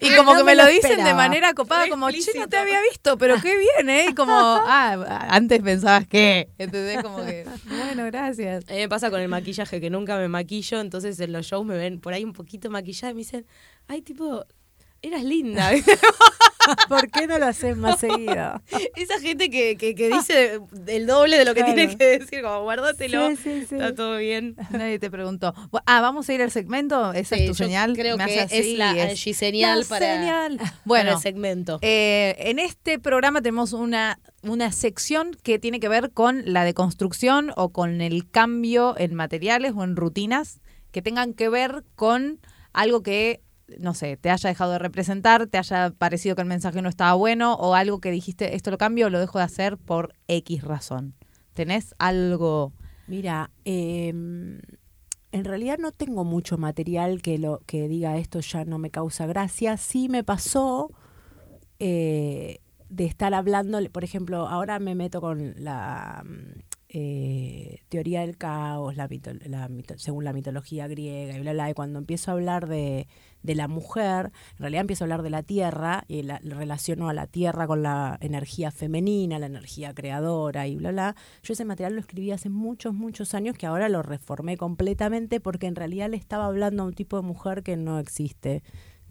[0.00, 2.48] y como No que me me lo lo dicen de manera copada, como, che, no
[2.48, 4.06] te había visto, pero qué bien, ¿eh?
[4.10, 7.02] Y como, ah, antes pensabas que, ¿entendés?
[7.02, 8.64] Como que, bueno, gracias.
[8.68, 11.64] A mí me pasa con el maquillaje, que nunca me maquillo, entonces en los shows
[11.64, 13.46] me ven por ahí un poquito maquillada y me dicen,
[13.86, 14.44] ay, tipo,
[15.02, 15.70] eras linda.
[16.88, 18.62] ¿Por qué no lo haces más seguido?
[18.96, 21.74] Esa gente que, que, que dice el doble de lo que Claro.
[21.74, 23.74] tiene que decir, como guárdatelo, Sí, sí, sí.
[23.76, 24.56] está todo bien.
[24.70, 25.54] Nadie te preguntó.
[25.86, 27.12] Ah, vamos a ir al segmento.
[27.12, 27.94] Esa Sí, es tu señal.
[27.94, 30.56] creo Me que así es la señal La para, señal.
[30.58, 31.78] para Bueno, el segmento.
[31.82, 37.52] Eh, en este programa tenemos una, una sección que tiene que ver con la deconstrucción
[37.56, 40.60] o con el cambio en materiales o en rutinas
[40.90, 42.40] que tengan que ver con
[42.72, 43.40] algo que,
[43.80, 47.14] no sé, te haya dejado de representar, te haya parecido que el mensaje no estaba
[47.14, 51.14] bueno o algo que dijiste, esto lo cambio lo dejo de hacer por X razón.
[51.54, 52.72] ¿Tenés algo?
[53.06, 58.78] Mira, eh, en realidad no tengo mucho material que lo que diga esto ya no
[58.78, 59.76] me causa gracia.
[59.76, 60.90] Sí me pasó
[61.78, 62.58] eh,
[62.88, 66.60] de estar hablando, por ejemplo, ahora me meto con la mm,
[66.90, 71.98] eh, teoría del caos, la mito- según la mitología griega y bla, bla, y cuando
[71.98, 73.08] empiezo a hablar de,
[73.44, 77.14] de la mujer, en realidad empiezo a hablar de la tierra y la, relaciono a
[77.14, 81.14] la tierra con la energía femenina, la energía creadora y bla, bla.
[81.42, 85.66] Yo ese material lo escribí hace muchos, muchos años que ahora lo reformé completamente porque
[85.66, 88.62] en realidad le estaba hablando a un tipo de mujer que no existe,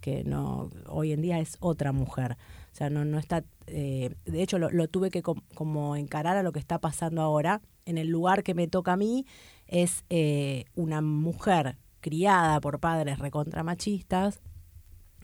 [0.01, 2.35] que no hoy en día es otra mujer.
[2.71, 3.43] O sea, no, no está...
[3.67, 7.61] eh, de hecho, lo, tuve que com- como encarar a lo que está pasando ahora.
[7.85, 9.27] En el lugar que me toca a mí
[9.67, 14.41] es eh, una mujer criada por padres recontramachistas,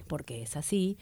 [0.07, 0.97] porque es así.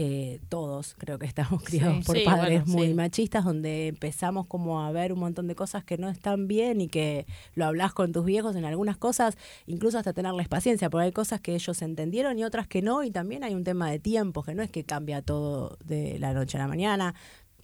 [0.00, 2.94] eh, todos creo que estamos criados por sí, padres bueno, muy sí.
[2.94, 6.88] machistas, donde empezamos como a ver un montón de cosas que no están bien y
[6.88, 11.12] que lo hablas con tus viejos en algunas cosas, incluso hasta tenerles paciencia, porque hay
[11.12, 14.44] cosas que ellos entendieron y otras que no, y también hay un tema de tiempo,
[14.44, 17.14] que no es que cambia todo de la noche a la mañana.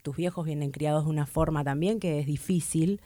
[0.02, 3.00] Tus viejos vienen criados de una forma también que es difícil.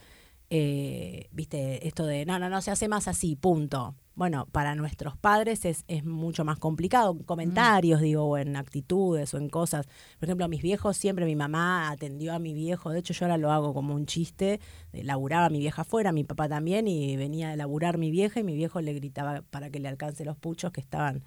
[0.50, 3.94] Eh, Viste, esto de no, no, no se hace más así, punto.
[4.14, 9.32] Bueno, para nuestros padres es, es mucho más complicado, en comentarios, digo, o en actitudes
[9.32, 9.86] o en cosas.
[10.18, 13.26] Por ejemplo, a mis viejos siempre mi mamá atendió a mi viejo, de hecho yo
[13.26, 14.58] ahora lo hago como un chiste,
[14.92, 18.40] eh, laburaba a mi vieja afuera, mi papá también, y venía a laburar mi vieja
[18.40, 21.22] y mi viejo le gritaba para que le alcance los puchos que estaban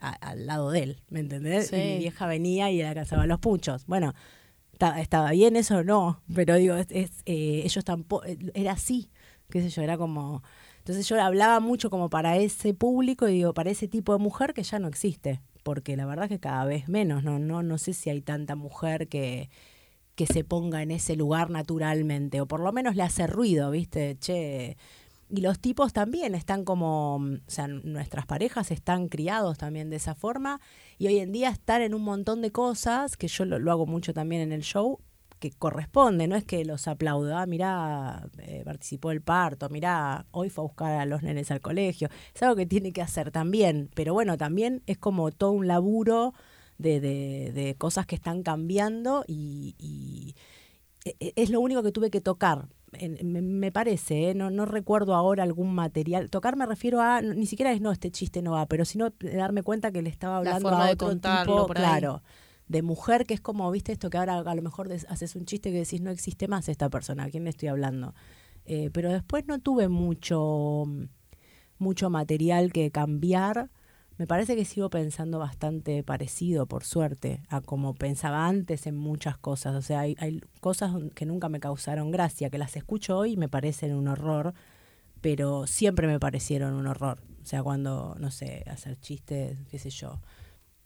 [0.00, 1.68] a- al lado de él, ¿me entendés?
[1.68, 1.76] Sí.
[1.76, 3.86] Y mi vieja venía y le alcanzaba los puchos.
[3.86, 4.14] Bueno,
[4.82, 8.24] ta- estaba bien eso o no, pero digo, es, es, eh, ellos tampoco,
[8.54, 9.10] era así,
[9.50, 10.42] qué sé yo, era como...
[10.78, 14.52] Entonces yo hablaba mucho como para ese público y digo, para ese tipo de mujer
[14.54, 17.92] que ya no existe, porque la verdad que cada vez menos, no, no, no sé
[17.92, 19.48] si hay tanta mujer que,
[20.14, 24.16] que se ponga en ese lugar naturalmente, o por lo menos le hace ruido, ¿viste?
[24.18, 24.76] Che,
[25.32, 30.14] y los tipos también están como, o sea, nuestras parejas están criados también de esa
[30.14, 30.60] forma
[30.98, 34.12] y hoy en día están en un montón de cosas, que yo lo, hago mucho
[34.12, 35.00] también en el show,
[35.38, 40.50] que corresponde, no es que los aplauda, ah, mirá, eh, participó del parto, mirá, hoy
[40.50, 43.88] fue a buscar a los nenes al colegio, es algo que tiene que hacer también,
[43.94, 46.34] pero bueno, también es como todo un laburo
[46.76, 50.34] de, de, de cosas que están cambiando y, y
[51.06, 54.34] e, e, es lo único que tuve que tocar, me, me parece, ¿eh?
[54.34, 56.30] no, no recuerdo ahora algún material.
[56.30, 59.62] Tocar me refiero a, ni siquiera es no, este chiste no va, pero sino darme
[59.62, 62.22] cuenta que le estaba La hablando a de otro contarlo tipo, claro,
[62.68, 65.44] de mujer que es como, viste esto que ahora a lo mejor des- haces un
[65.46, 68.14] chiste que decís no existe más esta persona, ¿a quién le estoy hablando?
[68.64, 70.84] Eh, pero después no tuve mucho,
[71.78, 73.70] mucho material que cambiar.
[74.18, 79.38] Me parece que sigo pensando bastante parecido, por suerte, a como pensaba antes en muchas
[79.38, 79.74] cosas.
[79.74, 83.36] O sea, hay, hay cosas que nunca me causaron gracia, que las escucho hoy y
[83.36, 84.54] me parecen un horror,
[85.20, 87.20] pero siempre me parecieron un horror.
[87.42, 90.20] O sea, cuando, no sé, hacer chistes, qué sé yo,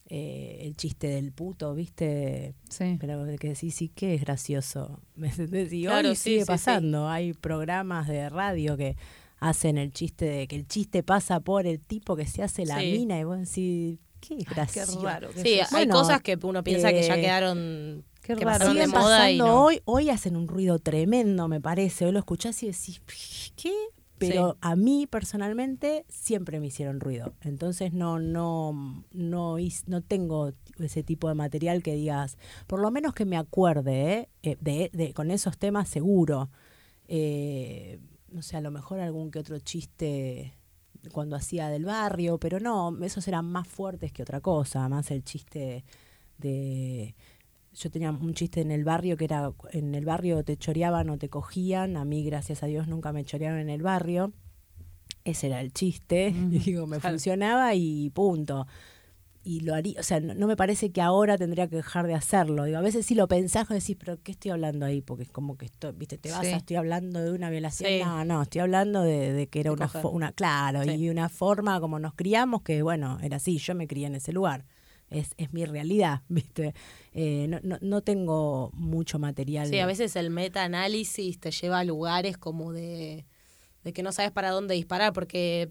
[0.08, 2.54] eh, el chiste del puto, ¿viste?
[2.70, 2.96] Sí.
[3.00, 5.00] Pero que decís, sí, que es gracioso.
[5.16, 5.72] ¿Me entendés?
[5.72, 6.46] Y Claro, hoy sí, sigue sí, sí.
[6.46, 7.08] pasando.
[7.08, 8.96] Hay programas de radio que
[9.38, 12.80] hacen el chiste de que el chiste pasa por el tipo que se hace la
[12.80, 12.92] Sí.
[12.92, 15.02] mina y vos decís, qué Ay, qué gracioso.
[15.02, 15.30] raro.
[15.30, 18.58] que Sí, hay cosas que uno piensa que ya eh, quedaron Qué que raro.
[18.58, 19.64] pasaron de y pasando no.
[19.64, 22.06] hoy, hoy hacen un ruido tremendo, me parece.
[22.06, 23.00] Hoy lo escuchás y decís,
[23.56, 23.72] ¿qué?
[24.18, 24.58] Pero Sí.
[24.62, 27.34] a mí personalmente siempre me hicieron ruido.
[27.42, 32.90] Entonces no, no, no, hice- no tengo ese tipo de material que digas, por lo
[32.90, 34.28] menos que me acuerde, ¿eh?
[34.42, 36.48] Eh, de, de- con esos temas seguro.
[37.08, 37.98] Eh,
[38.30, 40.54] no sé, a lo mejor algún que otro chiste
[41.12, 45.22] cuando hacía del barrio, pero no, esos eran más fuertes que otra cosa, más el
[45.24, 45.84] chiste
[46.38, 47.14] de
[47.76, 51.18] yo tenía un chiste en el barrio que era en el barrio te choreaban o
[51.18, 54.32] te cogían, a mí gracias a Dios nunca me chorearon en el barrio.
[55.24, 58.66] Ese era el chiste, digo, me funcionaba y punto.
[59.48, 62.14] Y lo haría, o sea, no, no me parece que ahora tendría que dejar de
[62.14, 62.64] hacerlo.
[62.64, 65.02] Digo, a veces sí lo pensás y decís, pero ¿qué estoy hablando ahí?
[65.02, 66.52] Porque es como que estoy, viste, te vas Sí.
[66.52, 67.88] a, estoy hablando de una violación.
[67.88, 68.00] Sí.
[68.04, 70.90] No, no, estoy hablando de, de que era De una, una, claro, Sí.
[70.90, 74.32] y una forma como nos criamos que, bueno, era así, yo me crié en ese
[74.32, 74.64] lugar.
[75.10, 76.74] Es, es mi realidad, ¿viste?
[77.14, 79.68] Eh, no, no, no tengo mucho material.
[79.68, 83.24] Sí, a veces el meta-análisis te lleva a lugares como de,
[83.84, 85.68] de que no sabes para dónde disparar, porque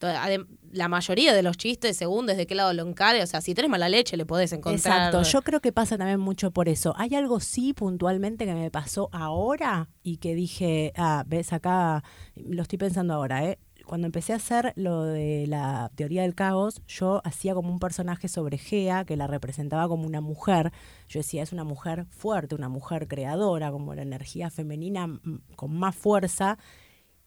[0.00, 3.70] la mayoría de los chistes, según desde qué lado lo encare, o sea, si tenés
[3.70, 5.08] mala leche le podés encontrar.
[5.08, 6.94] Exacto, yo creo que pasa también mucho por eso.
[6.96, 12.02] Hay algo sí puntualmente que me pasó ahora y que dije, ah, ves acá,
[12.34, 13.58] lo estoy pensando ahora, ¿eh?
[13.86, 18.28] Cuando empecé a hacer lo de la teoría del caos, yo hacía como un personaje
[18.28, 20.72] sobre Gea que la representaba como una mujer.
[21.06, 25.76] Yo decía, es una mujer fuerte, una mujer creadora, como la energía femenina mm, con
[25.76, 26.56] más fuerza.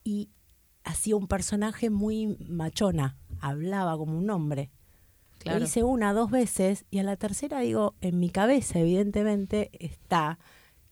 [0.04, 0.30] Y
[0.88, 4.72] hacía un personaje muy machona, hablaba como un hombre.
[5.40, 5.60] Claro.
[5.60, 10.40] Lo hice una, dos veces y a la tercera digo, en mi cabeza evidentemente está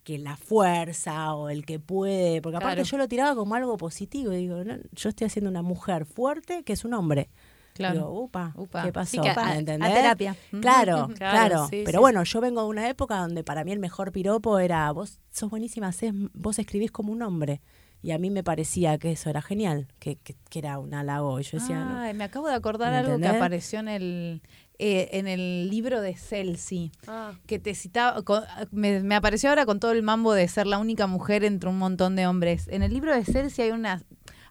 [0.04, 2.90] que la fuerza o el que puede, porque aparte Claro.
[2.90, 6.64] yo lo tiraba como algo positivo y digo, no, yo estoy haciendo una mujer fuerte
[6.64, 7.30] que es un hombre.
[7.74, 7.94] Claro.
[7.96, 8.84] Digo, upa, Upa.
[8.84, 9.12] ¿qué pasó?
[9.12, 10.36] Sí, que a- terapia.
[10.62, 11.16] Claro, claro.
[11.16, 14.12] Claro, sí, Pero sí, bueno, yo vengo de una época donde para mí el mejor
[14.12, 15.92] piropo era, vos sos buenísima,
[16.34, 17.62] vos escribís como un hombre.
[18.06, 21.40] Y a mí me parecía que eso era genial, que, que, que era un halago.
[21.40, 24.42] Y yo decía, no, me acabo de acordar ¿Me algo que apareció en el
[24.78, 26.92] eh, en el libro de Celsi.
[27.08, 30.68] Ah, que te citaba, con- me, me apareció ahora con todo el mambo de ser
[30.68, 32.68] la única mujer entre un montón de hombres.
[32.68, 34.04] En el libro de Celsi hay una,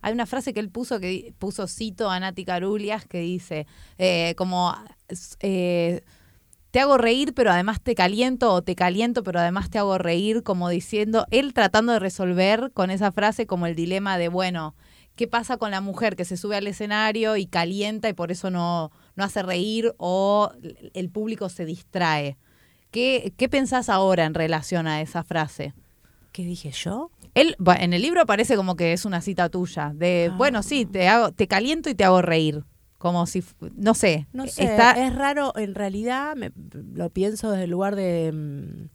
[0.03, 4.35] hay una frase que él puso, que puso cito a Nati Carulias, que dice, eh,
[4.37, 4.75] como,
[5.41, 6.03] eh,
[6.75, 10.43] te hago reír, pero además te caliento, o te caliento, pero además te hago reír,
[10.43, 14.75] como diciendo, él tratando de resolver con esa frase como el dilema de, bueno,
[15.15, 18.51] ¿qué pasa con la mujer que se sube al escenario y calienta y por eso
[18.51, 20.51] no, no hace reír o
[20.95, 22.39] el público se distrae?
[22.91, 25.75] ¿Qué, ¿Qué pensás ahora en relación a esa frase?
[26.33, 27.13] ¿qué dije yo?
[27.35, 30.37] Él, en el libro aparece como que es una cita tuya, de, Ah.
[30.37, 32.65] bueno, sí, te, hago, te caliento y te hago reír.
[33.05, 33.45] Como si,
[33.77, 36.53] no sé, No sé, está, es raro, en realidad me-
[36.95, 38.33] lo pienso desde el lugar de...
[38.33, 38.89] mm,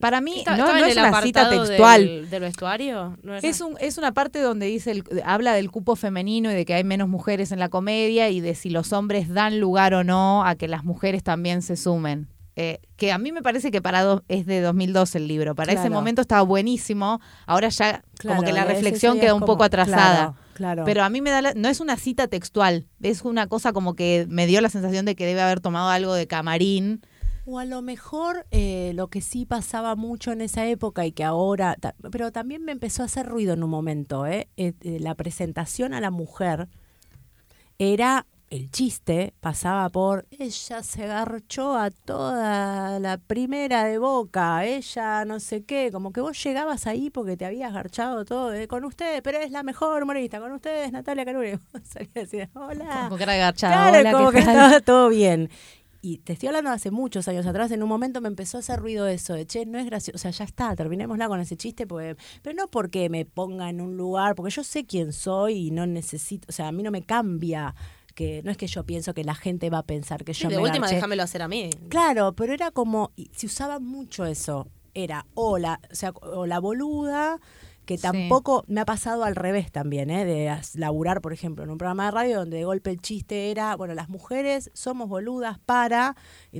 [0.00, 2.04] para mí ¿Está- no, es una cita textual.
[2.04, 3.16] Del, del vestuario?
[3.42, 6.74] Es, un, es una parte donde dice el- habla del cupo femenino y de que
[6.74, 10.44] hay menos mujeres en la comedia y de si los hombres dan lugar o no
[10.44, 12.28] a que las mujeres también se sumen.
[12.58, 15.54] Eh, que a mí me parece que para do- es de 2012 el libro.
[15.54, 17.20] Para ese momento estaba buenísimo.
[17.46, 20.34] Ahora ya como que la reflexión queda un como- poco atrasada.
[20.34, 20.84] Claro, claro.
[20.84, 23.94] Pero a mí me da la- no es una cita textual, es una cosa como
[23.94, 27.02] que me dio la sensación de que debe haber tomado algo de camarín
[27.48, 31.22] O a lo mejor eh, lo que sí pasaba mucho en esa época y que
[31.22, 34.48] ahora, ta- pero también me empezó a hacer ruido en un momento, ¿eh?
[34.56, 36.68] Eh, eh, la presentación a la mujer
[37.78, 45.24] era el chiste, pasaba por ella se garchó a toda la primera de boca, ella
[45.24, 48.84] no sé qué, como que vos llegabas ahí porque te habías garchado todo, eh, con
[48.84, 51.52] ustedes, pero es la mejor humorista, con ustedes Natalia Caruri.
[51.72, 53.06] Vos salías y decías, hola.
[53.08, 53.90] Con cara de garchada.
[53.90, 54.54] Claro, Hola, como ¿qué que tal?
[54.54, 55.50] estaba todo bien.
[56.02, 58.78] Y te estoy hablando hace muchos años atrás, en un momento me empezó a hacer
[58.78, 61.84] ruido eso, de che, no es gracioso, o sea, ya está, terminémosla con ese chiste,
[61.88, 65.70] porque, pero no porque me ponga en un lugar, porque yo sé quién soy y
[65.72, 67.74] no necesito, o sea, a mí no me cambia,
[68.16, 70.48] que no es que yo pienso que la gente va a pensar que Sí, yo
[70.48, 70.96] de me última, garché.
[70.96, 71.70] déjamelo hacer a mí.
[71.88, 76.58] Claro, pero era como, se usaba mucho eso, era o la, o sea, o la
[76.58, 77.38] boluda,
[77.86, 78.02] que Sí.
[78.02, 80.24] tampoco me ha pasado al revés también, ¿eh?
[80.26, 83.74] de laburar, por ejemplo, en un programa de radio donde de golpe el chiste era,
[83.76, 86.16] bueno, las mujeres somos boludas para...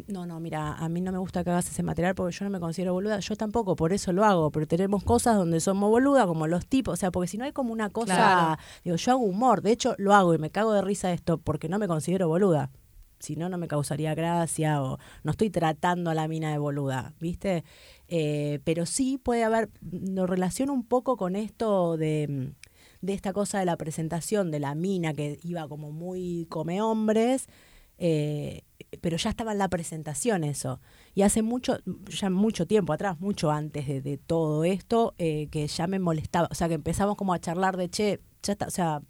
[0.09, 2.51] No, no, mira, a mí no me gusta que hagas ese material porque yo no
[2.51, 6.27] me considero boluda, yo tampoco, por eso lo hago, pero tenemos cosas donde somos boludas,
[6.27, 8.57] como los tipos, o sea, porque si no hay como una cosa, Claro.
[8.85, 11.68] digo, yo hago humor, de hecho lo hago y me cago de risa esto porque
[11.68, 12.70] no me considero boluda.
[13.18, 17.14] Si no, no me causaría gracia o no estoy tratando a la mina de boluda,
[17.18, 17.64] ¿viste?
[18.09, 22.53] Eh, pero sí puede haber, lo relaciono un poco con esto de,
[23.01, 27.49] de esta cosa de la presentación de la mina que iba como muy come hombres,
[27.99, 28.63] eh,
[29.01, 30.81] pero ya estaba en la presentación eso.
[31.15, 31.79] Y hace mucho,
[32.09, 36.55] ya mucho tiempo atrás, mucho antes de, todo esto, eh, que ya me molestaba, o
[36.55, 39.03] sea, que empezamos como a charlar de, che, ya está, o sea,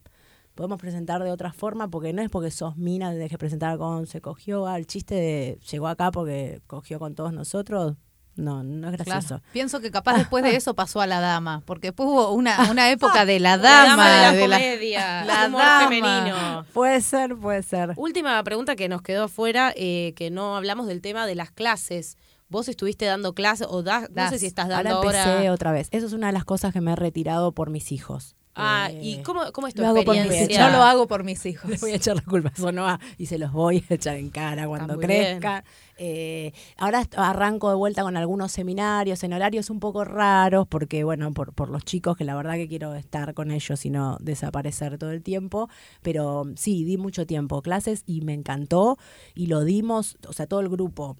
[0.54, 4.06] podemos presentar de otra forma, porque no es porque sos mina, tenés que presentar con
[4.06, 7.96] se cogió, ah, el chiste de llegó acá porque cogió con todos nosotros,
[8.36, 9.26] no, no es gracioso.
[9.28, 9.42] Claro.
[9.52, 12.90] Pienso que capaz después de eso pasó a la dama, porque después hubo una, una
[12.90, 15.88] época de la La dama, de la de la- comedia, la humor dama.
[15.88, 16.66] femenino.
[16.72, 17.92] Puede ser, puede ser.
[17.96, 22.16] Última pregunta que nos quedó afuera, eh, que no hablamos del tema de las clases.
[22.48, 24.30] Vos estuviste dando clases o das, no Das.
[24.30, 25.32] sé si estás dando Ahora ahora.
[25.32, 25.88] empecé otra vez.
[25.90, 28.36] Eso es una de las cosas que me he retirado por mis hijos.
[28.56, 31.44] Ah, Eh, ¿y cómo, cómo es tu lo hago por mis lo hago por mis
[31.44, 31.68] hijos.
[31.70, 34.30] Les voy a echar la culpa a Sonoa y se los voy a echar en
[34.30, 35.62] cara cuando muy crezca.
[35.98, 41.32] Eh, ahora arranco de vuelta con algunos seminarios en horarios un poco raros, porque bueno,
[41.32, 44.98] por, por los chicos, que la verdad que quiero estar con ellos y no desaparecer
[44.98, 45.68] todo el tiempo.
[46.02, 48.98] Pero sí, di mucho tiempo clases y me encantó.
[49.34, 51.16] Y lo dimos, o sea, todo el grupo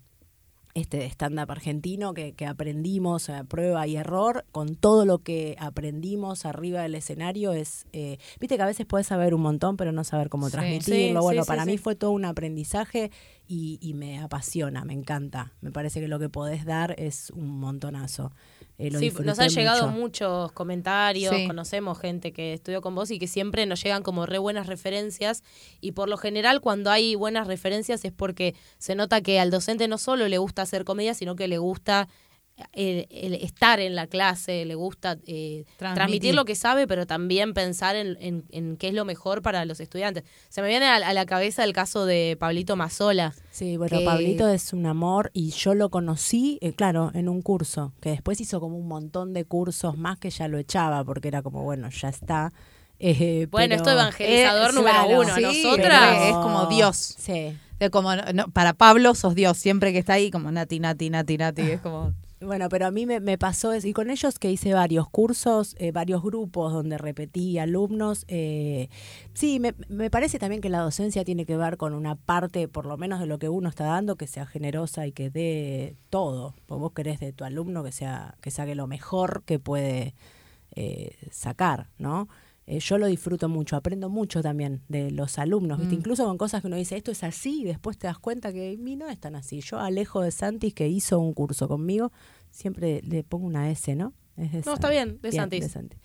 [0.77, 5.57] este de stand-up argentino que, que aprendimos a prueba y error, con todo lo que
[5.59, 9.93] aprendimos arriba del escenario, es, eh, viste que a veces puedes saber un montón, pero
[9.93, 10.53] no saber cómo Sí.
[10.53, 11.20] transmitirlo.
[11.20, 13.11] Sí, bueno, sí, para mí fue todo un aprendizaje
[13.49, 15.53] y, y me apasiona, me encanta.
[15.61, 18.33] Me parece que lo que podés dar es un montonazo.
[18.79, 19.99] Eh, lo Sí, nos han llegado mucho.
[19.99, 21.47] muchos comentarios, Sí.
[21.47, 25.43] conocemos gente que estudió con vos y que siempre nos llegan como re buenas referencias
[25.81, 29.89] y por lo general cuando hay buenas referencias es porque se nota que al docente
[29.89, 32.09] no solo le gusta hacer comedia, sino que le gusta
[32.72, 35.94] el, el estar en la clase, le gusta eh, transmitir.
[35.94, 36.34] Transmitir.
[36.34, 39.78] lo que sabe, pero también pensar en, en- en qué es lo mejor para los
[39.80, 40.24] estudiantes.
[40.48, 43.34] Se me viene a, a la cabeza el caso de Pablito Mazola.
[43.50, 47.42] Sí, bueno, que- Pablito es un amor y yo lo conocí, eh, claro, en un
[47.42, 51.28] curso, que después hizo como un montón de cursos más que ya lo echaba, porque
[51.28, 52.52] era como, bueno, ya está.
[52.98, 55.34] Eh, Bueno, pero- esto evangelizador Eh, número claro, uno.
[55.34, 56.96] sí, Nosotras pero es como Dios.
[57.18, 57.54] Sí.
[57.78, 61.36] De como, no, para Pablo sos Dios, siempre que está ahí como Nati, Nati, Nati,
[61.36, 62.14] Nati, es como...
[62.47, 65.74] Bueno, pero a mí me, me pasó eso, y con ellos que hice varios cursos,
[65.80, 68.24] eh, varios grupos donde repetí alumnos.
[68.28, 68.88] eh,
[69.34, 72.86] sí, me, me parece también que la docencia tiene que ver con una parte, por
[72.86, 76.55] lo menos de lo que uno está dando, que sea generosa y que dé todo.
[76.66, 80.14] Porque vos querés de tu alumno que sea que saque lo mejor que puede
[80.76, 82.28] eh, sacar, ¿no?
[82.68, 85.94] Eh, yo lo disfruto mucho, aprendo mucho también de los alumnos, ¿viste?
[85.94, 85.99] Mm.
[86.01, 88.72] incluso con cosas que uno dice, esto es así, y después te das cuenta que
[88.74, 89.61] a mí no es tan así.
[89.61, 92.11] Yo, Alejo de Santis, que hizo un curso conmigo,
[92.57, 94.12] siempre le pongo una S, ¿no?
[94.36, 95.61] Es de No, está bien, de Bien, Santis.
[95.62, 95.98] de Santis.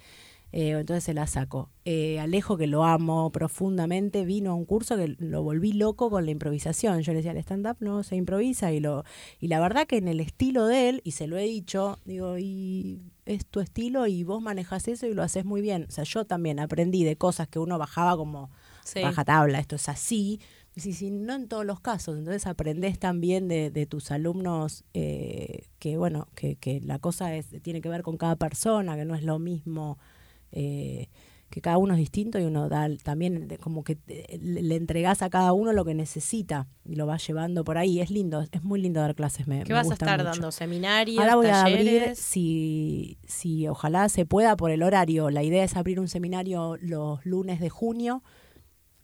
[0.53, 1.69] Eh, entonces se la saco.
[1.85, 6.25] Eh, Alejo, que lo amo profundamente, vino a un curso que lo volví loco con
[6.25, 7.01] la improvisación.
[7.03, 8.73] Yo le decía, el stand-up no se improvisa.
[8.73, 9.05] Y, lo,
[9.39, 12.37] y la verdad que en el estilo de él, y se lo he dicho, digo,
[12.37, 15.85] y es tu estilo y vos manejas eso y lo haces muy bien.
[15.87, 18.49] O sea, yo también aprendí de cosas que uno bajaba como
[18.83, 18.99] Sí.
[18.99, 20.41] rajatabla, esto es así.
[20.75, 22.17] Sí, sí, no en todos los casos.
[22.17, 27.47] Entonces aprendés también de, de tus alumnos eh, que, bueno, que, que la cosa es
[27.61, 29.97] tiene que ver con cada persona, que no es lo mismo,
[30.53, 31.09] eh,
[31.49, 35.29] que cada uno es distinto y uno da también como que te- le, entregás a
[35.29, 37.99] cada uno lo que necesita y lo vas llevando por ahí.
[37.99, 39.47] Es lindo, es muy lindo dar clases.
[39.47, 40.23] Me, ¿Qué me vas a estar mucho.
[40.23, 40.51] dando?
[40.53, 41.19] ¿Seminarios?
[41.19, 45.29] Ahora voy a abrir, si, si ojalá se pueda por el horario.
[45.29, 48.23] La idea es abrir un seminario los lunes de junio,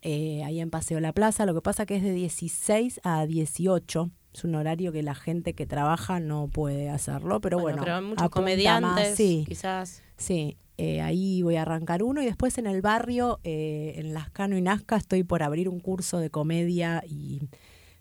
[0.02, 1.46] eh, ahí en Paseo La Plaza.
[1.46, 4.12] Lo que pasa que es de 16 a 18.
[4.34, 7.80] es un horario que la gente que trabaja no puede hacerlo, pero bueno.
[7.80, 10.04] pero hay muchos comediantes, más, sí, quizás.
[10.18, 10.58] sí.
[10.80, 14.62] Eh, ahí voy a arrancar uno y después en el barrio, eh, en Lascano y
[14.62, 17.42] Nazca, estoy por abrir un curso de comedia y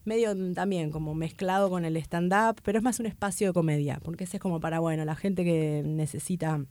[0.05, 4.25] medio también como mezclado con el stand-up, pero es más un espacio de comedia, porque
[4.25, 6.67] ese es como para, bueno, la gente que necesita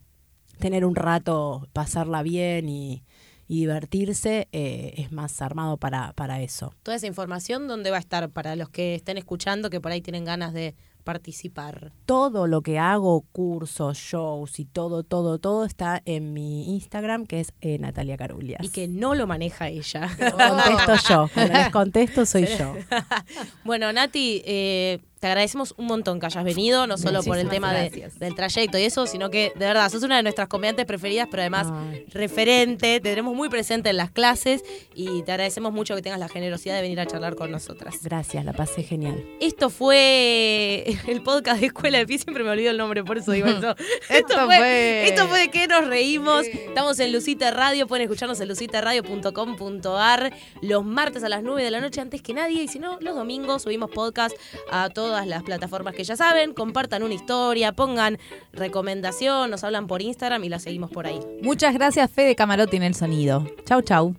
[0.59, 3.03] tener un rato, pasarla bien y,
[3.47, 6.73] y divertirse, eh, es más armado para, para eso.
[6.83, 10.01] Toda esa información, ¿dónde va a estar para los que estén escuchando que por ahí
[10.01, 10.75] tienen ganas de
[11.05, 11.93] participar?
[12.05, 17.39] Todo lo que hago, cursos, shows y todo, todo, todo está en mi Instagram, que
[17.39, 18.61] es eh, Natalia Carulias.
[18.63, 20.09] Y que no lo maneja ella.
[20.17, 22.75] Contesto yo, cuando les contesto soy yo.
[23.63, 27.73] bueno, Nati, eh, te agradecemos un montón que hayas venido, no solo por el tema
[27.73, 31.27] de- del trayecto y eso, sino que de verdad sos una de nuestras comediantes preferidas,
[31.31, 32.05] pero además Ay.
[32.13, 34.61] referente, te tenemos muy presente en las clases
[34.93, 37.95] y te agradecemos mucho que tengas la generosidad de venir a charlar con nosotras.
[38.03, 39.25] Gracias, la pasé genial.
[39.41, 43.31] Esto fue el podcast de Escuela de Pie, siempre me olvido el nombre, por eso
[43.31, 43.75] digo eso.
[44.09, 46.45] Esto fue- esto fue de que nos reímos.
[46.45, 51.79] Estamos en Lucita Radio, pueden escucharnos en lucitaradio.com.ar los martes a las 9 de la
[51.81, 54.35] noche antes que nadie y si no, los domingos subimos podcast
[54.69, 56.53] a todas las plataformas que ya saben.
[56.53, 58.17] Compartan una historia, pongan
[58.51, 61.21] recomendación, nos hablan por Instagram y la seguimos por ahí.
[61.41, 63.47] Muchas gracias, Fede Camarote en el sonido.
[63.63, 64.13] Chau, chau.